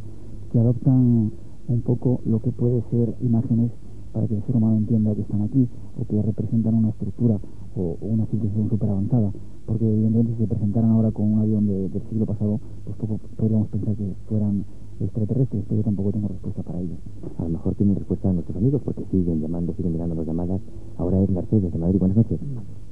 [0.52, 1.32] que adoptan
[1.68, 3.72] un poco lo que puede ser imágenes
[4.14, 5.68] para que el ser humano entienda que están aquí
[6.00, 7.40] o que representan una estructura
[7.76, 9.32] o, una civilización súper avanzada.
[9.66, 13.70] Porque evidentemente si se presentaran ahora con un avión del siglo pasado, pues poco podríamos
[13.70, 14.66] pensar que fueran
[15.00, 16.96] extraterrestres, pero yo tampoco tengo respuesta para ello.
[17.40, 20.62] A lo mejor tienen respuesta a nuestros amigos porque siguen llamando, siguen mirando las llamadas.
[20.98, 22.00] Ahora es Mercedes de Madrid.
[22.00, 22.40] Buenas noches.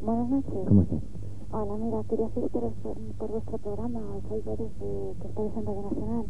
[0.03, 0.53] Buenas noches.
[0.67, 0.99] ¿Cómo estás?
[1.53, 3.99] Hola, mira, quería felicitaros por, vuestro programa.
[4.29, 6.25] Soy Boris de que estáis en Radio Nacional.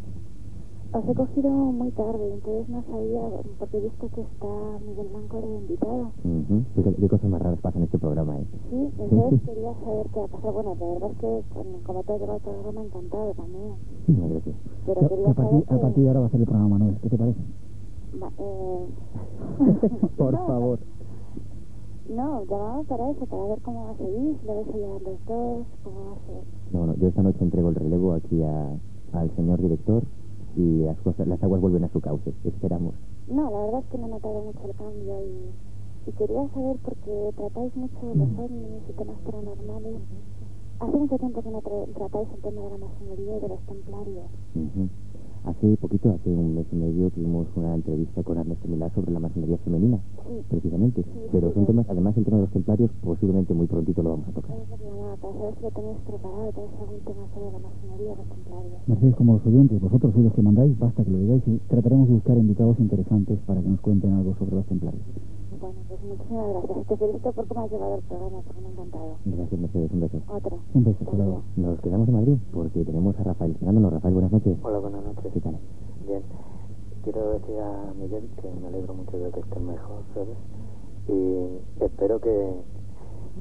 [0.94, 3.20] Os he cogido muy tarde, entonces no sabía,
[3.56, 4.48] porque he visto que está
[4.84, 6.10] Miguel Blanco de invitado.
[6.24, 8.46] Uh ¿Qué, cosas más raras pasan en este programa, ¿eh?
[8.68, 10.52] Sí, entonces quería saber qué ha pasado.
[10.54, 13.74] Bueno, la verdad es que como te ha llevado el programa, encantado también.
[14.06, 14.56] Sí, gracias.
[14.86, 16.98] Pero quería a, partir, saber a partir de ahora va a ser el programa Manuel,
[17.00, 17.40] ¿qué te parece?
[18.38, 18.86] eh...
[20.18, 20.78] por favor.
[22.12, 25.00] No, llamamos para eso, para ver cómo va a seguir, si lo vais a llevar
[25.00, 26.44] los dos, cómo va a ser.
[26.72, 28.76] No, no, yo esta noche entrego el relevo aquí a,
[29.12, 30.02] al señor director
[30.54, 32.34] y las cosas, las aguas vuelven a su cauce.
[32.44, 32.94] Esperamos.
[33.28, 36.76] No, la verdad es que no he notado mucho el cambio y, y quería saber
[36.84, 38.40] porque tratáis mucho los mm.
[38.40, 39.96] ovnis y temas paranormales.
[40.80, 44.26] Hace mucho tiempo que no tratáis el tema de la masonería y de los templarios.
[45.44, 49.18] Hace poquito, hace un mes y medio, tuvimos una entrevista con Ernesto Milá sobre la
[49.18, 49.98] masonería femenina,
[50.48, 51.04] precisamente.
[51.32, 54.32] Pero son temas, además el tema de los templarios, posiblemente muy prontito lo vamos a
[54.32, 54.56] tocar.
[55.20, 58.78] para saber si lo tenéis preparado, tenéis algún tema sobre la masonería los templarios.
[58.86, 62.06] Mercedes, como los oyentes, vosotros sois los que mandáis, basta que lo digáis y trataremos
[62.06, 65.02] de buscar invitados interesantes para que nos cuenten algo sobre los templarios.
[65.62, 66.86] Bueno, pues muchísimas gracias.
[66.88, 69.16] Te felicito por cómo has llevado el programa, porque me ha encantado.
[69.24, 69.92] Gracias, Mercedes.
[69.92, 70.18] Un beso.
[70.26, 70.58] Otro.
[70.74, 71.42] Un beso, hasta luego.
[71.54, 73.92] Nos quedamos en Madrid porque tenemos a Rafael esperándonos.
[73.92, 74.58] Rafael, buenas noches.
[74.60, 75.32] Hola, buenas noches.
[75.32, 75.56] ¿Qué tal?
[76.04, 76.22] Bien.
[77.04, 80.36] Quiero decir a Miguel que me alegro mucho de que esté mejor, ¿sabes?
[81.06, 82.54] Y espero que,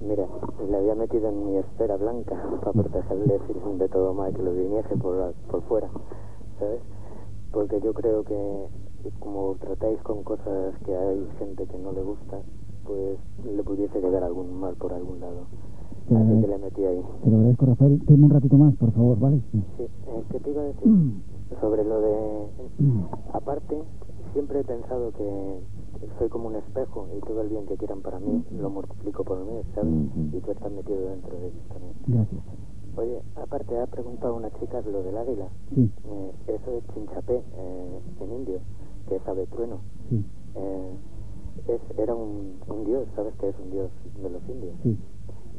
[0.08, 0.28] mira,
[0.70, 3.40] le había metido en mi esfera blanca para protegerle
[3.80, 5.90] de todo mal que lo viniese por, por fuera.
[6.60, 6.82] ¿sabes?
[7.52, 8.68] Porque yo creo que
[9.20, 12.40] como tratáis con cosas que hay gente que no le gusta,
[12.86, 15.46] pues le pudiese llegar algún mal por algún lado.
[16.08, 17.02] Te Así que le metí ahí.
[17.24, 18.02] Te lo agradezco, Rafael.
[18.06, 19.42] Tenme un ratito más, por favor, ¿vale?
[19.52, 20.92] Sí, eh, ¿qué te iba a decir?
[21.60, 22.48] Sobre lo de...
[23.34, 23.82] Aparte,
[24.34, 25.60] siempre he pensado que
[26.18, 29.46] soy como un espejo y todo el bien que quieran para mí lo multiplico por
[29.46, 29.94] mí, ¿sabes?
[30.34, 31.94] Y tú estás metido dentro de ellos también.
[32.08, 32.42] Gracias.
[32.98, 35.48] Oye, aparte ha preguntado una chica lo del águila.
[35.74, 35.90] Sí.
[36.06, 38.60] Eh, eso es chinchapé eh, en indio,
[39.08, 39.80] que es ave trueno.
[40.10, 40.24] Sí.
[40.56, 40.92] Eh,
[41.68, 43.90] es, era un, un dios, ¿sabes que es un dios
[44.22, 44.76] de los indios?
[44.84, 44.98] Sí.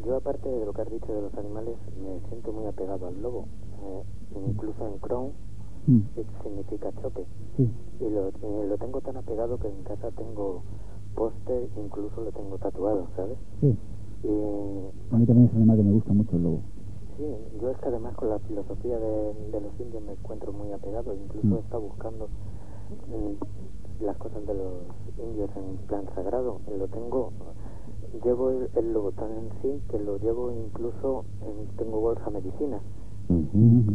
[0.04, 3.22] Yo, aparte de lo que has dicho de los animales, me siento muy apegado al
[3.22, 3.46] lobo.
[3.84, 4.02] Eh,
[4.48, 5.30] incluso en Crown
[5.84, 5.98] Mm.
[6.44, 7.24] significa choque.
[7.56, 7.68] Sí.
[7.98, 8.30] Y lo,
[8.68, 10.62] lo tengo tan apegado que en casa tengo
[11.16, 13.36] póster, incluso lo tengo tatuado, ¿sabes?
[13.60, 13.76] Sí.
[14.22, 14.28] Y
[15.12, 16.60] A mí también es un animal que me gusta mucho el lobo.
[17.16, 20.72] Sí, yo es que además con la filosofía de, de los indios me encuentro muy
[20.72, 21.14] apegado.
[21.14, 21.56] Incluso Mm.
[21.56, 22.28] he estado buscando
[23.08, 24.72] mm, las cosas de los
[25.18, 26.60] indios en plan sagrado.
[26.78, 27.32] Lo tengo,
[28.24, 32.80] llevo el, el lobo tan en sí que lo llevo incluso, en, tengo bolsa medicina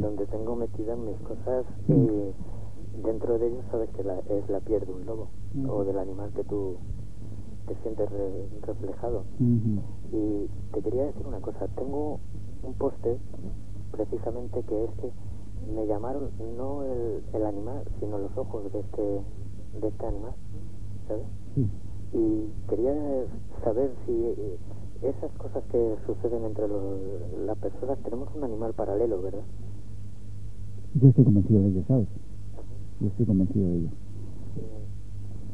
[0.02, 4.86] donde tengo metidas mis cosas y dentro de ellos sabes que la, es la piel
[4.86, 5.70] de un lobo Mm.
[5.70, 6.76] o del animal que tú
[7.68, 9.24] te sientes re- reflejado.
[10.12, 12.20] Y te quería decir una cosa, tengo
[12.68, 13.18] un póster
[13.92, 15.12] precisamente que es que
[15.74, 19.02] me llamaron no el, el animal, sino los ojos de este,
[19.82, 20.34] de este animal,
[21.08, 21.24] ¿sabes?
[21.56, 21.68] Sí.
[22.14, 22.94] Y quería
[23.64, 24.58] saber si eh,
[25.02, 27.00] esas cosas que suceden entre los,
[27.46, 29.44] las personas, tenemos un animal paralelo, ¿verdad?
[30.96, 32.08] Yo estoy convencido de ello, ¿sabes?
[33.00, 33.90] Yo estoy convencido de ello.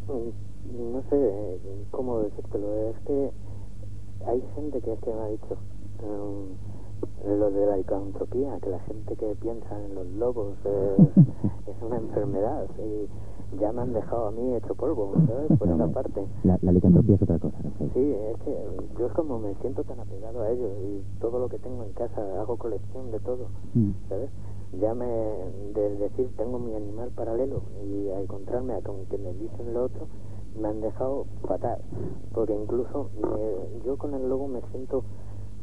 [0.07, 1.59] Mm, No sé eh,
[1.91, 3.31] cómo decírtelo, es que
[4.25, 5.57] hay gente que es que me ha dicho
[6.01, 6.72] mm,
[7.25, 10.95] lo de la licantropía, que la gente que piensa en los lobos eh,
[11.67, 13.07] es una enfermedad y
[13.59, 15.57] ya me han dejado a mí hecho polvo, ¿sabes?
[15.59, 16.25] Por esa parte.
[16.43, 17.91] La, la licantropía es otra cosa, Rafael.
[17.93, 18.67] Sí, es que
[18.99, 21.91] yo es como me siento tan apegado a ellos y todo lo que tengo en
[21.93, 23.91] casa, hago colección de todo, Mm.
[24.09, 24.29] ¿sabes?
[24.79, 29.31] Ya me, de decir tengo mi animal paralelo y a encontrarme a con que me
[29.33, 30.07] dicen lo otro,
[30.59, 31.77] me han dejado fatal,
[32.33, 35.03] porque incluso me- yo con el lobo me siento,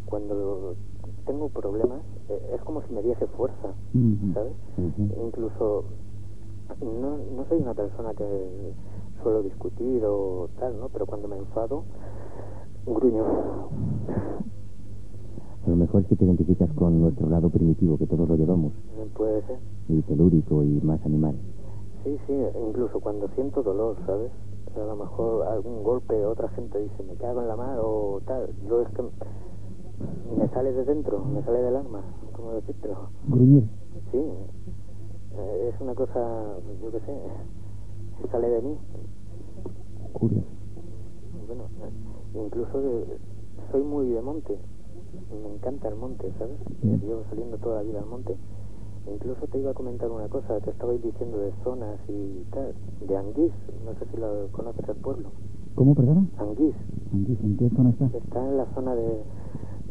[0.04, 0.76] cuando
[1.26, 3.74] tengo problemas, eh, es como si me diese fuerza.
[4.34, 4.52] ¿sabes?
[5.24, 5.84] Incluso
[6.80, 8.72] no, no soy una persona que
[9.22, 10.88] suelo discutir o tal, ¿no?
[10.88, 11.84] Pero cuando me enfado,
[12.86, 13.24] gruño.
[15.66, 18.72] A lo mejor es que te identificas con nuestro lado primitivo, que todos lo llevamos,
[19.16, 19.58] Puede ser.
[19.88, 21.36] y telúrico y más animal.
[22.02, 22.32] Sí, sí,
[22.66, 24.30] incluso cuando siento dolor, ¿sabes?
[24.74, 28.48] A lo mejor algún golpe, otra gente dice, me cago en la mar o tal.
[28.68, 29.02] Yo es que
[30.36, 33.10] me sale de dentro, me sale del alma, ¿cómo decírtelo?
[33.28, 33.64] Gruñir.
[34.10, 37.12] Sí, eh, es una cosa, yo qué sé,
[38.22, 38.76] que sale de mí.
[40.12, 40.46] Curioso.
[41.46, 42.82] Bueno, eh, incluso
[43.70, 44.58] soy muy de monte,
[45.42, 46.56] me encanta el monte, ¿sabes?
[46.82, 48.36] Llevo saliendo toda la vida al monte.
[49.10, 52.74] Incluso te iba a comentar una cosa, te estabais diciendo de zonas y tal,
[53.06, 53.52] de Anguís,
[53.84, 55.30] no sé si lo conoces el pueblo.
[55.74, 56.26] ¿Cómo, perdona?
[56.38, 56.74] Anguís,
[57.12, 58.06] Anguís, ¿en qué zona está?
[58.06, 59.22] está en la zona de,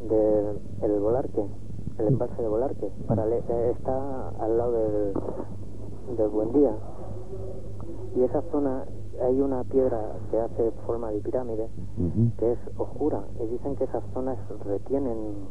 [0.08, 1.44] de el Volarque,
[1.98, 5.14] el embalse de Volarque, parale- eh, está al lado del,
[6.18, 6.76] del Buendía.
[8.16, 8.86] Y esa zona
[9.22, 11.70] hay una piedra que hace forma de pirámide
[12.38, 15.48] que es oscura y dicen que esas zonas retienen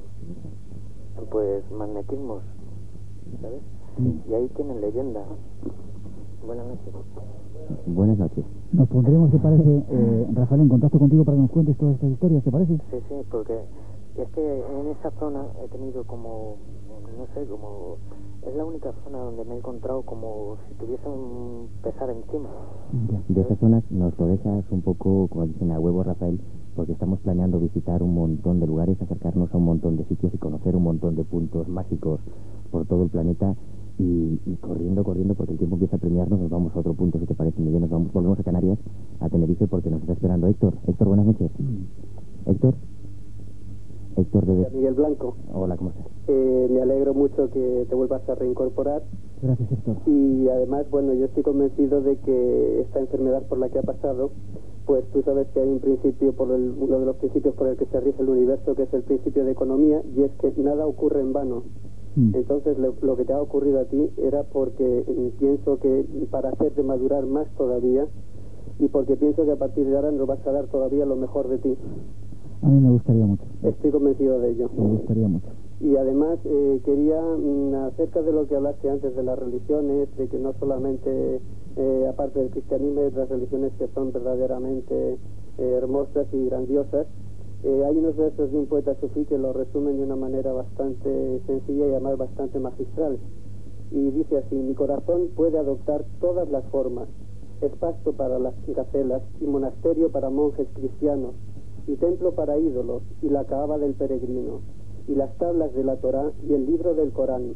[1.30, 2.42] pues magnetismos,
[3.42, 3.60] ¿sabes?
[4.28, 5.22] Y ahí tienen leyenda.
[6.46, 6.94] Buenas noches.
[7.86, 8.44] Buenas noches.
[8.72, 12.10] Nos pondremos, ¿te parece, eh, Rafael, en contacto contigo para que nos cuentes todas estas
[12.10, 12.76] historias, ¿te parece?
[12.90, 13.60] Sí, sí, porque
[14.22, 16.56] es que en esa zona he tenido como,
[17.16, 17.96] no sé, como...
[18.46, 22.48] Es la única zona donde me he encontrado como si tuviese un pesar encima.
[23.28, 26.40] De esas zonas nos lo dejas un poco, como dicen, a huevo, Rafael,
[26.76, 30.38] porque estamos planeando visitar un montón de lugares, acercarnos a un montón de sitios y
[30.38, 32.20] conocer un montón de puntos mágicos
[32.70, 33.54] por todo el planeta.
[33.98, 37.18] Y, y corriendo, corriendo, porque el tiempo empieza a premiarnos, nos vamos a otro punto,
[37.18, 38.78] si te parece, Miguel, nos vamos, volvemos a Canarias,
[39.18, 40.74] a Tenerife, porque nos está esperando Héctor.
[40.86, 41.50] Héctor, buenas noches.
[42.46, 42.74] Héctor.
[44.18, 44.70] Héctor de...
[44.70, 46.06] Miguel Blanco, Hola, ¿cómo estás?
[46.28, 49.02] eh, me alegro mucho que te vuelvas a reincorporar
[49.40, 49.96] Gracias, Héctor.
[50.06, 54.30] y además, bueno, yo estoy convencido de que esta enfermedad por la que ha pasado,
[54.86, 57.76] pues tú sabes que hay un principio, por el, uno de los principios por el
[57.76, 60.86] que se rige el universo, que es el principio de economía, y es que nada
[60.86, 61.62] ocurre en vano.
[62.16, 66.48] Entonces, lo, lo que te ha ocurrido a ti era porque mm, pienso que para
[66.48, 68.08] hacerte madurar más todavía
[68.80, 71.46] y porque pienso que a partir de ahora nos vas a dar todavía lo mejor
[71.48, 71.76] de ti.
[72.62, 73.44] A mí me gustaría mucho.
[73.62, 74.70] Estoy convencido de ello.
[74.76, 75.48] Me gustaría mucho.
[75.80, 80.28] Y además eh, quería, mm, acerca de lo que hablaste antes de las religiones, de
[80.28, 81.40] que no solamente,
[81.76, 85.18] eh, aparte del cristianismo, hay otras religiones que son verdaderamente eh,
[85.58, 87.06] hermosas y grandiosas,
[87.64, 91.86] hay unos versos de un poeta sufí que lo resumen de una manera bastante sencilla
[91.86, 93.18] y además bastante magistral.
[93.90, 97.08] Y dice así, mi corazón puede adoptar todas las formas,
[97.60, 101.34] es pasto para las gacelas y monasterio para monjes cristianos,
[101.88, 104.60] y templo para ídolos y la caaba del peregrino
[105.08, 107.54] y las tablas de la Torá y el libro del Corán.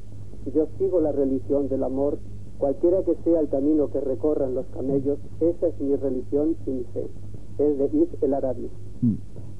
[0.54, 2.18] Yo sigo la religión del amor,
[2.58, 6.84] cualquiera que sea el camino que recorran los camellos, esa es mi religión y mi
[6.84, 7.06] fe.
[7.58, 8.70] Es de Id el Arabi.
[9.02, 9.14] Mm,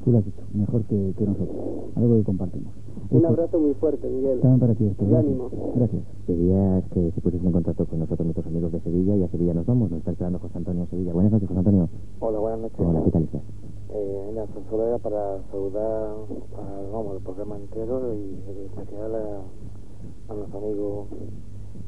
[0.05, 1.57] tú lo has dicho, mejor que, nosotros.
[1.95, 2.73] Algo que compartimos.
[3.11, 4.41] Un abrazo muy fuerte, Miguel.
[4.41, 5.05] También para ti esto.
[5.05, 5.25] Gracias.
[5.27, 5.51] ánimo.
[5.77, 6.03] Gracias.
[6.27, 9.53] Querías que se pusiesen en contacto con nosotros, nuestros amigos de Sevilla, y a Sevilla
[9.53, 9.91] nos vamos.
[9.91, 11.13] Nos está esperando José Antonio en Sevilla.
[11.13, 11.89] Buenas noches, José Antonio.
[12.21, 12.81] Hola, buenas noches.
[12.81, 13.43] Hola, ¿qué tal estás?
[13.95, 16.15] Eh, mira, solo era para saludar
[16.57, 21.07] a, vamos, el programa entero y en especial a, a nuestro amigo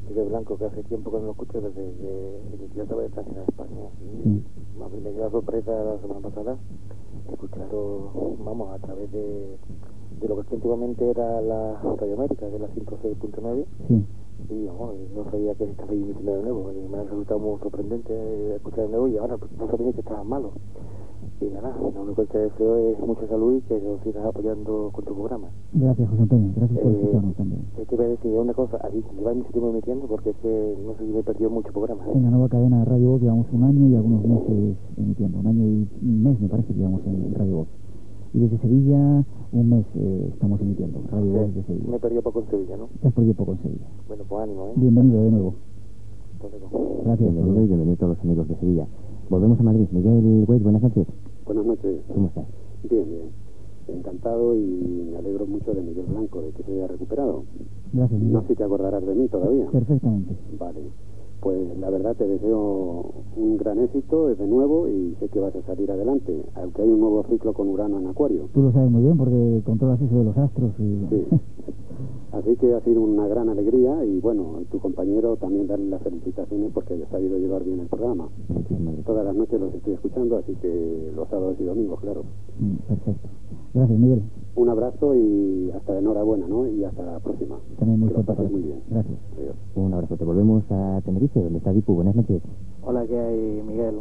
[0.09, 3.23] Miguel Blanco, que hace tiempo que no lo escucho desde que inició a través de
[3.23, 3.89] España.
[4.03, 6.57] Y me dio la sorpresa la semana pasada
[7.33, 9.57] escucharlo, vamos, a través de,
[10.21, 13.65] de lo que antiguamente era la Radio América, que es la 106.9.
[14.51, 16.73] Y vamos, no sabía que estaba emitiendo de nuevo.
[16.73, 20.29] Y me ha resultado muy sorprendente escuchar de nuevo y ahora no sabía que estaban
[20.29, 20.53] malos.
[21.41, 24.91] Y nada, lo único que te deseo es mucha salud y que lo sigas apoyando
[24.93, 25.49] con tu programa.
[25.73, 26.53] Gracias, José Antonio.
[26.57, 27.63] Gracias por eh, escucharnos también.
[27.79, 30.93] Es que voy a decir una cosa, lleva mucho tiempo emitiendo porque es que no
[30.95, 32.05] sé si me he perdido mucho programa.
[32.15, 35.39] En la nueva cadena de Radio Voz llevamos un año y algunos meses emitiendo.
[35.39, 37.69] Un año y un mes me parece que llevamos en Radio Voz.
[38.33, 41.01] Y desde Sevilla, un mes eh, estamos emitiendo.
[41.11, 41.91] Radio Voz de Sevilla.
[41.91, 42.89] Me he perdido poco en Sevilla, ¿no?
[43.01, 43.87] Te has perdido poco en Sevilla.
[44.09, 44.73] Bueno, pues ánimo, ¿eh?
[44.77, 45.55] Bienvenido de nuevo.
[47.05, 47.33] Gracias.
[47.33, 48.87] Bienvenido y bienvenido a todos los amigos de Sevilla.
[49.29, 49.87] Volvemos a Madrid.
[49.91, 51.07] Miguel Weiss, buenas noches.
[51.47, 52.01] Buenas noches.
[52.13, 52.45] ¿Cómo estás?
[52.89, 53.33] Bien, bien.
[53.89, 57.45] Encantado y me alegro mucho de Miguel Blanco, de que se haya recuperado.
[57.93, 59.67] Gracias, No sé si te acordarás de mí todavía.
[59.71, 60.35] Perfectamente.
[60.59, 60.81] Vale.
[61.45, 63.05] Pues la verdad te deseo
[63.37, 67.01] un gran éxito desde nuevo y sé que vas a salir adelante, aunque hay un
[67.01, 68.49] nuevo ciclo con Urano en Acuario.
[68.55, 71.05] Tú lo sabes muy bien porque controlas eso de los astros y...
[71.11, 71.25] Sí.
[72.33, 76.73] Así que ha sido una gran alegría y bueno, tu compañero también darle las felicitaciones
[76.73, 78.27] porque ha sabido llevar bien el programa.
[79.05, 82.23] Todas las noches los estoy escuchando, así que los sábados y domingos, claro.
[82.59, 83.29] Mm, perfecto.
[83.75, 84.23] Gracias, Miguel.
[84.55, 86.65] Un abrazo y hasta enhorabuena, ¿no?
[86.69, 87.59] Y hasta la próxima.
[87.77, 88.43] También muy fuerte.
[88.45, 88.81] muy bien.
[88.89, 89.19] Gracias.
[89.75, 90.17] Un abrazo.
[90.17, 91.95] Te volvemos a Tenerife, donde está Dipu.
[91.95, 92.41] Buenas noches.
[92.83, 93.97] Hola, ¿qué hay, Miguel?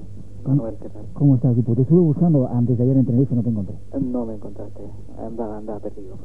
[0.45, 1.05] Manuel, ¿qué tal?
[1.13, 1.73] ¿Cómo estás, Dipu?
[1.73, 3.75] Te estuve buscando antes de ayer en Tenerife y no te encontré.
[3.99, 4.83] No me encontraste.
[5.17, 6.17] Anda, anda perdido.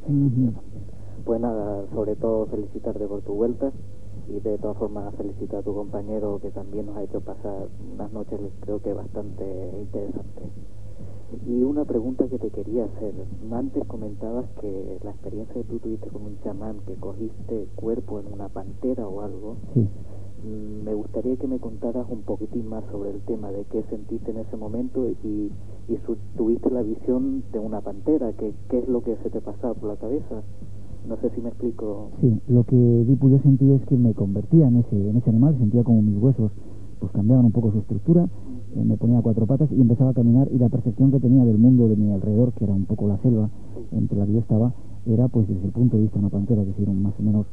[1.25, 3.71] Pues nada, sobre todo felicitarte por tu vuelta
[4.27, 8.13] y de todas formas felicitar a tu compañero que también nos ha hecho pasar unas
[8.13, 9.43] noches creo que bastante
[9.81, 10.49] interesantes.
[11.47, 13.13] Y una pregunta que te quería hacer.
[13.51, 18.33] Antes comentabas que la experiencia que tú tuviste con un chamán, que cogiste cuerpo en
[18.33, 19.57] una pantera o algo.
[19.73, 19.87] Sí.
[20.43, 24.31] Mm, me gustaría que me contaras un poquitín más sobre el tema de qué sentiste
[24.31, 25.51] en ese momento y,
[25.87, 25.97] y
[26.37, 28.33] tuviste la visión de una pantera.
[28.33, 30.41] ¿Qué, ¿Qué es lo que se te pasaba por la cabeza?
[31.07, 32.09] No sé si me explico.
[32.21, 35.57] Sí, lo que Dipu yo sentí es que me convertía en ese, en ese animal,
[35.57, 36.51] sentía como mis huesos
[36.99, 38.27] pues cambiaban un poco su estructura,
[38.75, 41.57] eh, me ponía cuatro patas y empezaba a caminar y la percepción que tenía del
[41.57, 43.49] mundo de mi alrededor, que era un poco la selva
[43.91, 44.73] entre la que yo estaba,
[45.05, 47.45] era pues desde el punto de vista de una pantera, que decir, más o menos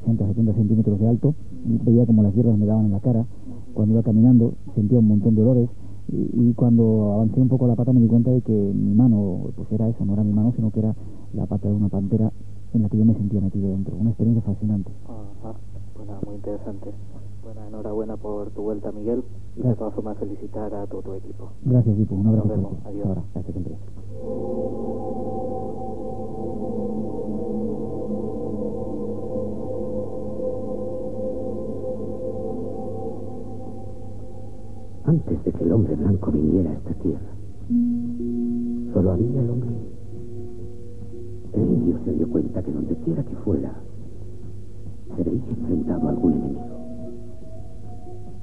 [0.00, 1.34] 60, 70 centímetros de alto,
[1.66, 3.24] y veía como las hierbas me daban en la cara,
[3.74, 5.70] cuando iba caminando sentía un montón de olores
[6.10, 9.50] y, y, cuando avancé un poco la pata me di cuenta de que mi mano,
[9.54, 10.94] pues era eso, no era mi mano, sino que era
[11.34, 12.32] la pata de una pantera
[12.74, 13.96] en la que yo me sentía metido dentro.
[13.96, 14.90] Una experiencia fascinante.
[15.04, 15.54] Ajá,
[15.94, 16.90] pues muy interesante.
[17.42, 19.24] Bueno, enhorabuena por tu vuelta, Miguel.
[19.56, 21.50] Y de todas formas felicitar a todo tu equipo.
[21.64, 22.14] Gracias, Dipo.
[22.14, 22.48] Un abrazo.
[22.48, 22.72] Nos vemos.
[22.84, 23.06] Adiós.
[23.06, 23.74] Ahora, hasta siempre.
[35.04, 37.32] Antes de que el hombre blanco viniera a esta tierra,
[38.92, 39.87] solo había el hombre
[41.52, 43.72] el indio se dio cuenta que donde quiera que fuera,
[45.16, 46.78] se veía enfrentado a algún enemigo.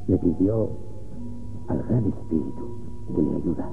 [0.08, 0.70] Le pidió
[1.68, 2.64] al gran espíritu
[3.16, 3.72] que le ayudara.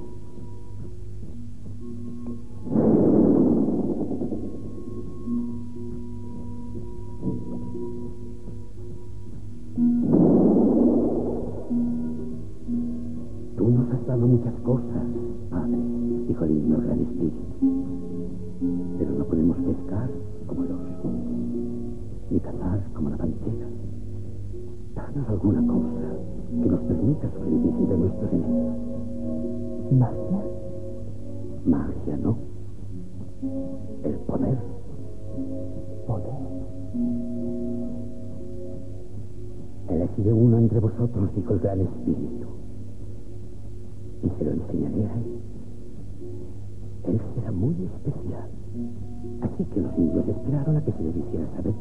[13.57, 15.05] Tú nos has dado muchas cosas,
[15.51, 15.79] padre,
[16.29, 17.52] dijo el al gran espíritu
[27.17, 28.77] que nos permita sobrevivir de nuestros enemigos.
[29.93, 30.43] ¿Magia?
[31.65, 32.37] Magia, no.
[34.05, 34.59] El poder
[36.07, 36.33] Poder.
[39.89, 42.47] Elegiré uno entre vosotros, dijo el gran espíritu.
[44.25, 45.41] Y se lo enseñaré a él.
[47.09, 48.49] Él será muy especial.
[49.43, 51.75] Así que los indios esperaron a que se les hiciera saber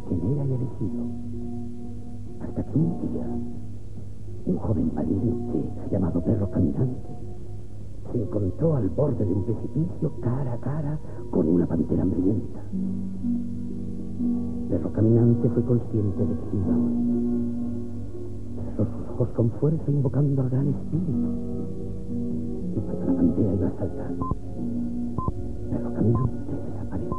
[8.95, 12.59] borde de un precipicio cara a cara con una pantera hambrienta.
[14.69, 16.77] Perro Caminante fue consciente de que iba a.
[18.63, 21.11] Cerró sus ojos con fuerza invocando al gran espíritu.
[22.75, 24.13] Y cuando la pantera iba a saltar,
[25.69, 27.17] Perro Caminante desapareció.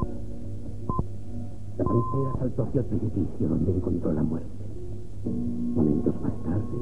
[1.79, 4.49] La pantera saltó hacia el precipicio donde encontró la muerte.
[5.75, 6.79] Momentos más tarde,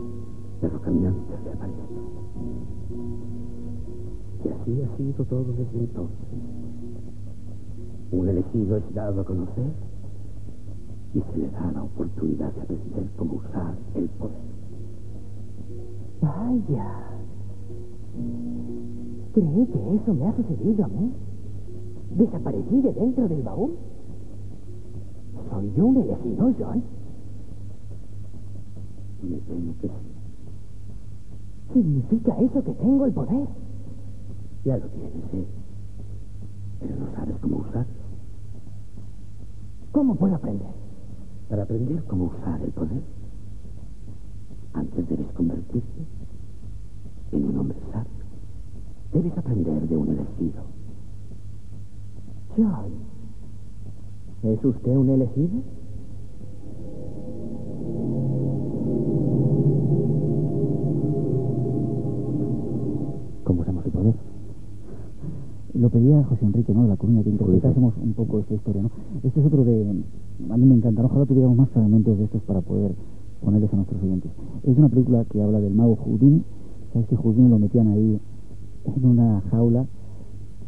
[0.60, 1.80] Perro Caminante reapareció.
[4.44, 6.16] Y así ha sido todo desde entonces.
[8.12, 9.72] Un elegido es dado a conocer
[11.14, 14.36] y se le da la oportunidad de aprender cómo usar el poder.
[16.20, 17.10] Vaya.
[19.32, 21.12] ¿Cree que eso me ha sucedido a mí?
[22.16, 23.76] ¿Desaparecí de dentro del baúl?
[25.50, 26.82] ¿Soy yo un elegido, John?
[29.22, 29.94] Me temo que sí.
[31.72, 33.46] ¿Significa eso que tengo el poder?
[34.64, 35.46] Ya lo tienes, ¿eh?
[36.80, 38.00] Pero no sabes cómo usarlo.
[39.92, 40.68] ¿Cómo puedo aprender?
[41.48, 43.02] Para aprender cómo usar el poder,
[44.74, 46.02] antes debes convertirte
[47.32, 48.10] en un hombre sabio.
[49.12, 50.62] Debes aprender de un elegido.
[52.56, 52.92] John,
[54.42, 55.62] ¿es usted un elegido?
[65.80, 66.82] Lo pedía José Enrique, ¿no?
[66.82, 68.90] De la Coruña, que interpretásemos un poco esta historia, ¿no?
[69.24, 69.88] Este es otro de...
[70.50, 71.08] A mí me encanta, ¿no?
[71.08, 72.92] ojalá tuviéramos más fragmentos de estos para poder
[73.42, 74.30] ponerles a nuestros oyentes.
[74.64, 76.42] Es una película que habla del mago Houdini.
[76.92, 78.20] ¿Sabes que Houdini lo metían ahí
[78.94, 79.86] en una jaula?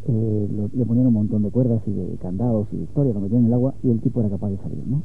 [0.07, 3.21] Eh, lo- le ponían un montón de cuerdas y de candados y de historia, lo
[3.21, 5.03] metían en el agua y el tipo era capaz de salir, ¿no?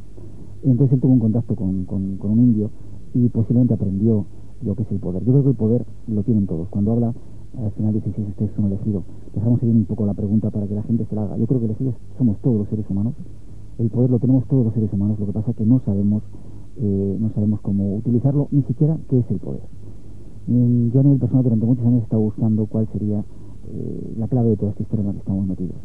[0.64, 2.72] Y entonces él tuvo un contacto con, con- con un indio
[3.14, 4.26] y posiblemente aprendió
[4.62, 5.24] lo que es el poder.
[5.26, 6.68] Yo creo que el poder lo tienen todos.
[6.70, 7.14] Cuando habla,
[7.56, 9.04] al final dice si usted es un elegido.
[9.34, 11.38] Dejamos seguir un poco la pregunta para que la gente se la haga.
[11.38, 13.14] Yo creo que elegidos somos todos los seres humanos.
[13.78, 15.20] El poder lo tenemos todos los seres humanos.
[15.20, 16.24] Lo que pasa es que no sabemos,
[16.78, 19.62] eh, no sabemos cómo utilizarlo, ni siquiera qué es el poder.
[20.48, 23.24] Mm, Yo a nivel personal durante muchos años he estado buscando cuál sería
[23.70, 25.76] eh, la clave de toda esta historia en la que estamos metidos.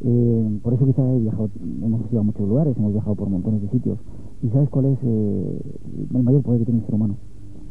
[0.00, 1.50] Eh, por eso quizá he viajado,
[1.82, 3.98] hemos ido a muchos lugares, hemos viajado por montones de sitios.
[4.42, 7.16] ¿Y sabes cuál es el mayor poder que tiene el ser humano?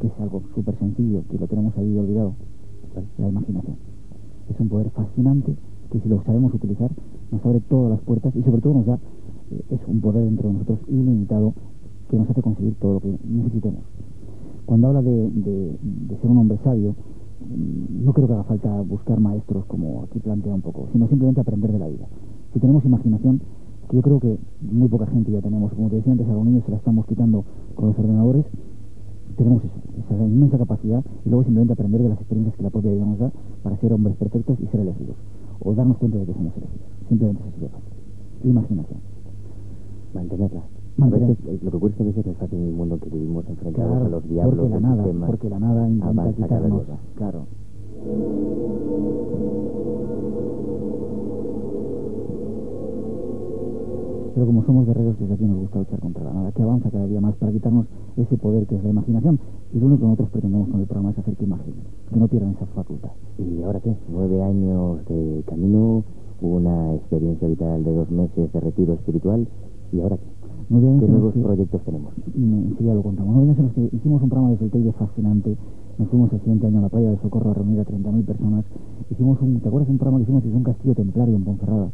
[0.02, 2.34] Que es algo súper sencillo, que lo tenemos ahí olvidado.
[3.18, 3.78] La imaginación.
[4.50, 5.56] Es un poder fascinante
[5.92, 6.92] que si lo sabemos utilizar
[7.32, 9.00] nos abre todas las puertas y sobre todo nos da,
[9.52, 11.54] eh, es un poder dentro de nosotros ilimitado
[12.10, 13.84] que nos hace conseguir todo lo que necesitemos.
[14.66, 16.96] Cuando habla de, de- de ser un hombre sabio,
[17.42, 21.42] mm, no creo que haga falta buscar maestros como aquí plantea un poco, sino simplemente
[21.42, 22.08] aprender de la vida.
[22.54, 23.42] Si tenemos imaginación,
[23.90, 26.46] que yo creo que muy poca gente ya tenemos, como te decía antes, a los
[26.46, 27.44] niños se la estamos quitando
[27.76, 28.46] con los ordenadores,
[29.36, 29.74] tenemos eso,
[30.14, 33.20] esa inmensa capacidad y luego simplemente aprender de las experiencias que la propia vida nos
[33.20, 33.32] da
[33.64, 35.16] para ser hombres perfectos y ser elegidos,
[35.60, 36.88] o darnos cuenta de que somos elegidos.
[37.10, 37.94] Simplemente eso sería fácil.
[38.44, 39.00] Imaginación.
[40.14, 40.64] Mantenerla.
[40.98, 42.74] Mantener- A veces, eh, lo que ocurre es que a veces es fácil en el
[42.74, 45.28] mundo en que vivimos enfrentados Claro, a los diablos porque la nada, sistema.
[45.28, 46.84] porque la nada intenta quitarnos,
[47.16, 47.46] claro.
[54.38, 57.08] Pero como somos guerreros, desde aquí nos gusta luchar contra la nada, que avanza cada
[57.08, 59.40] día más para quitarnos ese poder que es la imaginación.
[59.74, 61.82] Y lo único que nosotros pretendemos con el programa es hacer que imaginen,
[62.14, 63.10] que no pierdan esa facultad.
[63.40, 63.96] ¿Y ahora qué?
[64.14, 66.04] Nueve años de camino,
[66.40, 69.48] una experiencia vital de dos meses de retiro espiritual.
[69.92, 70.24] ¿Y ahora qué?
[70.70, 72.14] ¿Qué nuevos que- proyectos tenemos?
[72.36, 73.34] Mm, enseguida lo contamos.
[73.34, 75.58] Nueve años en los que hicimos un programa desde el Teide fascinante.
[75.98, 78.66] Nos fuimos el siguiente año a la playa del Socorro a reunir a 30.000 personas.
[79.10, 81.90] Hicimos un, ¿te acuerdas de un programa que hicimos desde un castillo templario en Ponferrada?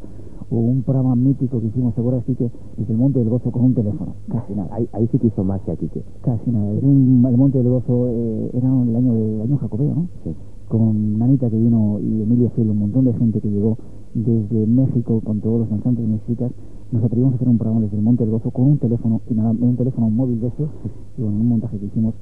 [0.49, 2.49] O un programa mítico que hicimos, ¿te acuerdas, Quique?
[2.77, 4.13] Desde el Monte del Gozo con un teléfono.
[4.29, 4.69] Casi nada.
[4.73, 6.03] Ahí, ahí sí que hizo magia, Quique.
[6.21, 6.65] Casi nada.
[6.81, 10.07] Un- el Monte del Gozo eh, era el año, de, el año jacobeo, ¿no?
[10.23, 10.31] Sí.
[10.67, 13.77] Con Nanita que vino y Emilio Fiel, un montón de gente que llegó
[14.13, 16.51] desde México con todos los danzantes mexicas.
[16.91, 19.33] Nos atrevimos a hacer un programa desde el Monte del Gozo con un teléfono, y
[19.33, 20.69] nada, un teléfono móvil de estos,
[21.17, 22.13] y bueno, un montaje que hicimos.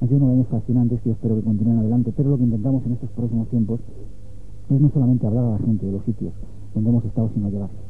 [0.00, 2.84] Han sido unos años fascinantes que yo espero que continúen adelante, pero lo que intentamos
[2.86, 3.80] en estos próximos tiempos
[4.70, 6.32] es no solamente hablar a la gente de los sitios
[6.74, 7.80] donde hemos estado, sino llevarles.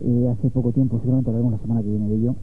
[0.00, 2.34] Eh, hace poco tiempo, seguramente hablaremos la semana que viene de ello,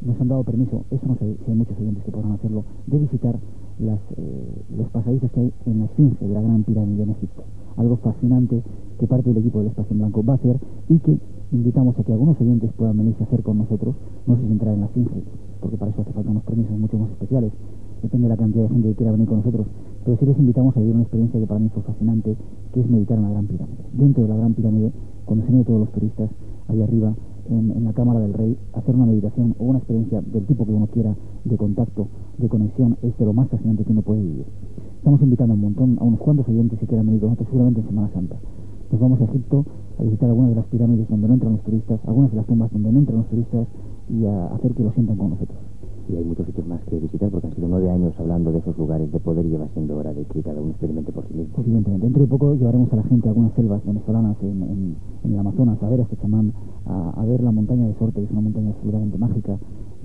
[0.00, 2.98] nos han dado permiso, eso no sé si hay muchos oyentes que podrán hacerlo, de
[2.98, 3.38] visitar
[3.78, 7.42] las, eh, los pasadizos que hay en la Esfinge de la Gran Pirámide en Egipto.
[7.76, 8.62] Algo fascinante
[8.98, 10.58] que parte del equipo del Espacio en Blanco va a hacer
[10.88, 11.18] y que
[11.52, 13.94] invitamos a que algunos oyentes puedan venirse a hacer con nosotros,
[14.26, 15.22] no sé si entrar en la finge,
[15.60, 17.52] porque para eso hace falta unos permisos mucho más especiales,
[18.02, 19.66] depende de la cantidad de gente que quiera venir con nosotros,
[20.04, 22.36] pero sí les invitamos a vivir una experiencia que para mí fue fascinante,
[22.72, 23.84] que es meditar en la Gran Pirámide.
[23.92, 24.92] Dentro de la Gran Pirámide,
[25.24, 26.30] cuando se a todos los turistas,
[26.68, 27.14] ahí arriba,
[27.50, 30.86] en, la Cámara del Rey, hacer una meditación o una experiencia del tipo que uno
[30.86, 31.14] quiera,
[31.44, 32.08] de contacto,
[32.38, 34.46] de conexión, es de lo más fascinante que uno puede vivir.
[34.98, 37.80] Estamos invitando a un montón, a unos cuantos oyentes que quieran venir con nosotros, seguramente
[37.80, 38.36] en Semana Santa.
[38.90, 39.64] Nos vamos a Egipto
[39.98, 42.72] a visitar algunas de las pirámides donde no entran los turistas, algunas de las tumbas
[42.72, 43.66] donde no entran los turistas
[44.10, 45.58] y a hacer que lo sientan con nosotros
[46.08, 48.76] y hay muchos sitios más que visitar porque han sido nueve años hablando de esos
[48.76, 51.54] lugares de poder y lleva siendo hora de que cada uno experimente por sí mismo.
[51.58, 55.38] Evidentemente, dentro de poco llevaremos a la gente a algunas selvas venezolanas en, en, el
[55.38, 56.52] Amazonas a ver a este chamán,
[56.86, 59.58] a, ver la montaña de Sorte, que es una montaña absolutamente mágica.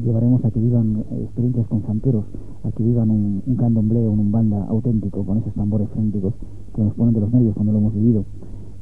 [0.03, 2.25] Llevaremos a que vivan eh, experiencias con santeros,
[2.63, 6.33] a que vivan un, un candomblé o un banda auténtico con esos tambores frénticos
[6.75, 8.25] que nos ponen de los nervios cuando lo hemos vivido.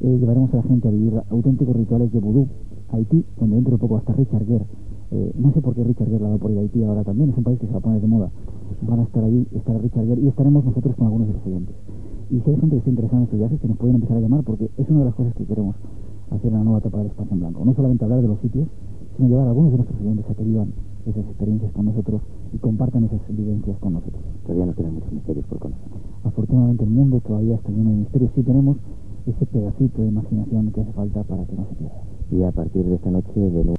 [0.00, 2.46] Eh, llevaremos a la gente a vivir auténticos rituales de vudú,
[2.90, 4.66] Haití, donde dentro de poco hasta Richard Gere
[5.12, 7.30] eh, no sé por qué Richard Gere la va por ir a Haití ahora también,
[7.30, 8.30] es un país que se va a poner de moda.
[8.82, 11.76] Van a estar allí, estará Richard Gere y estaremos nosotros con algunos de los oyentes.
[12.30, 14.20] Y si hay gente que esté interesada en estos viajes, que nos pueden empezar a
[14.20, 15.76] llamar porque es una de las cosas que queremos
[16.30, 17.64] hacer en la nueva etapa del espacio en blanco.
[17.64, 18.68] No solamente hablar de los sitios,
[19.16, 20.72] sino llevar a algunos de nuestros oyentes a que vivan
[21.06, 22.20] esas experiencias con nosotros
[22.52, 24.22] y compartan esas vivencias con nosotros.
[24.42, 25.88] Todavía nos quedan muchos misterios por conocer.
[26.24, 28.30] Afortunadamente el mundo todavía está lleno de misterios.
[28.34, 28.76] Sí tenemos
[29.26, 32.02] ese pedacito de imaginación que hace falta para que no se pierda.
[32.30, 33.76] Y a partir de esta noche de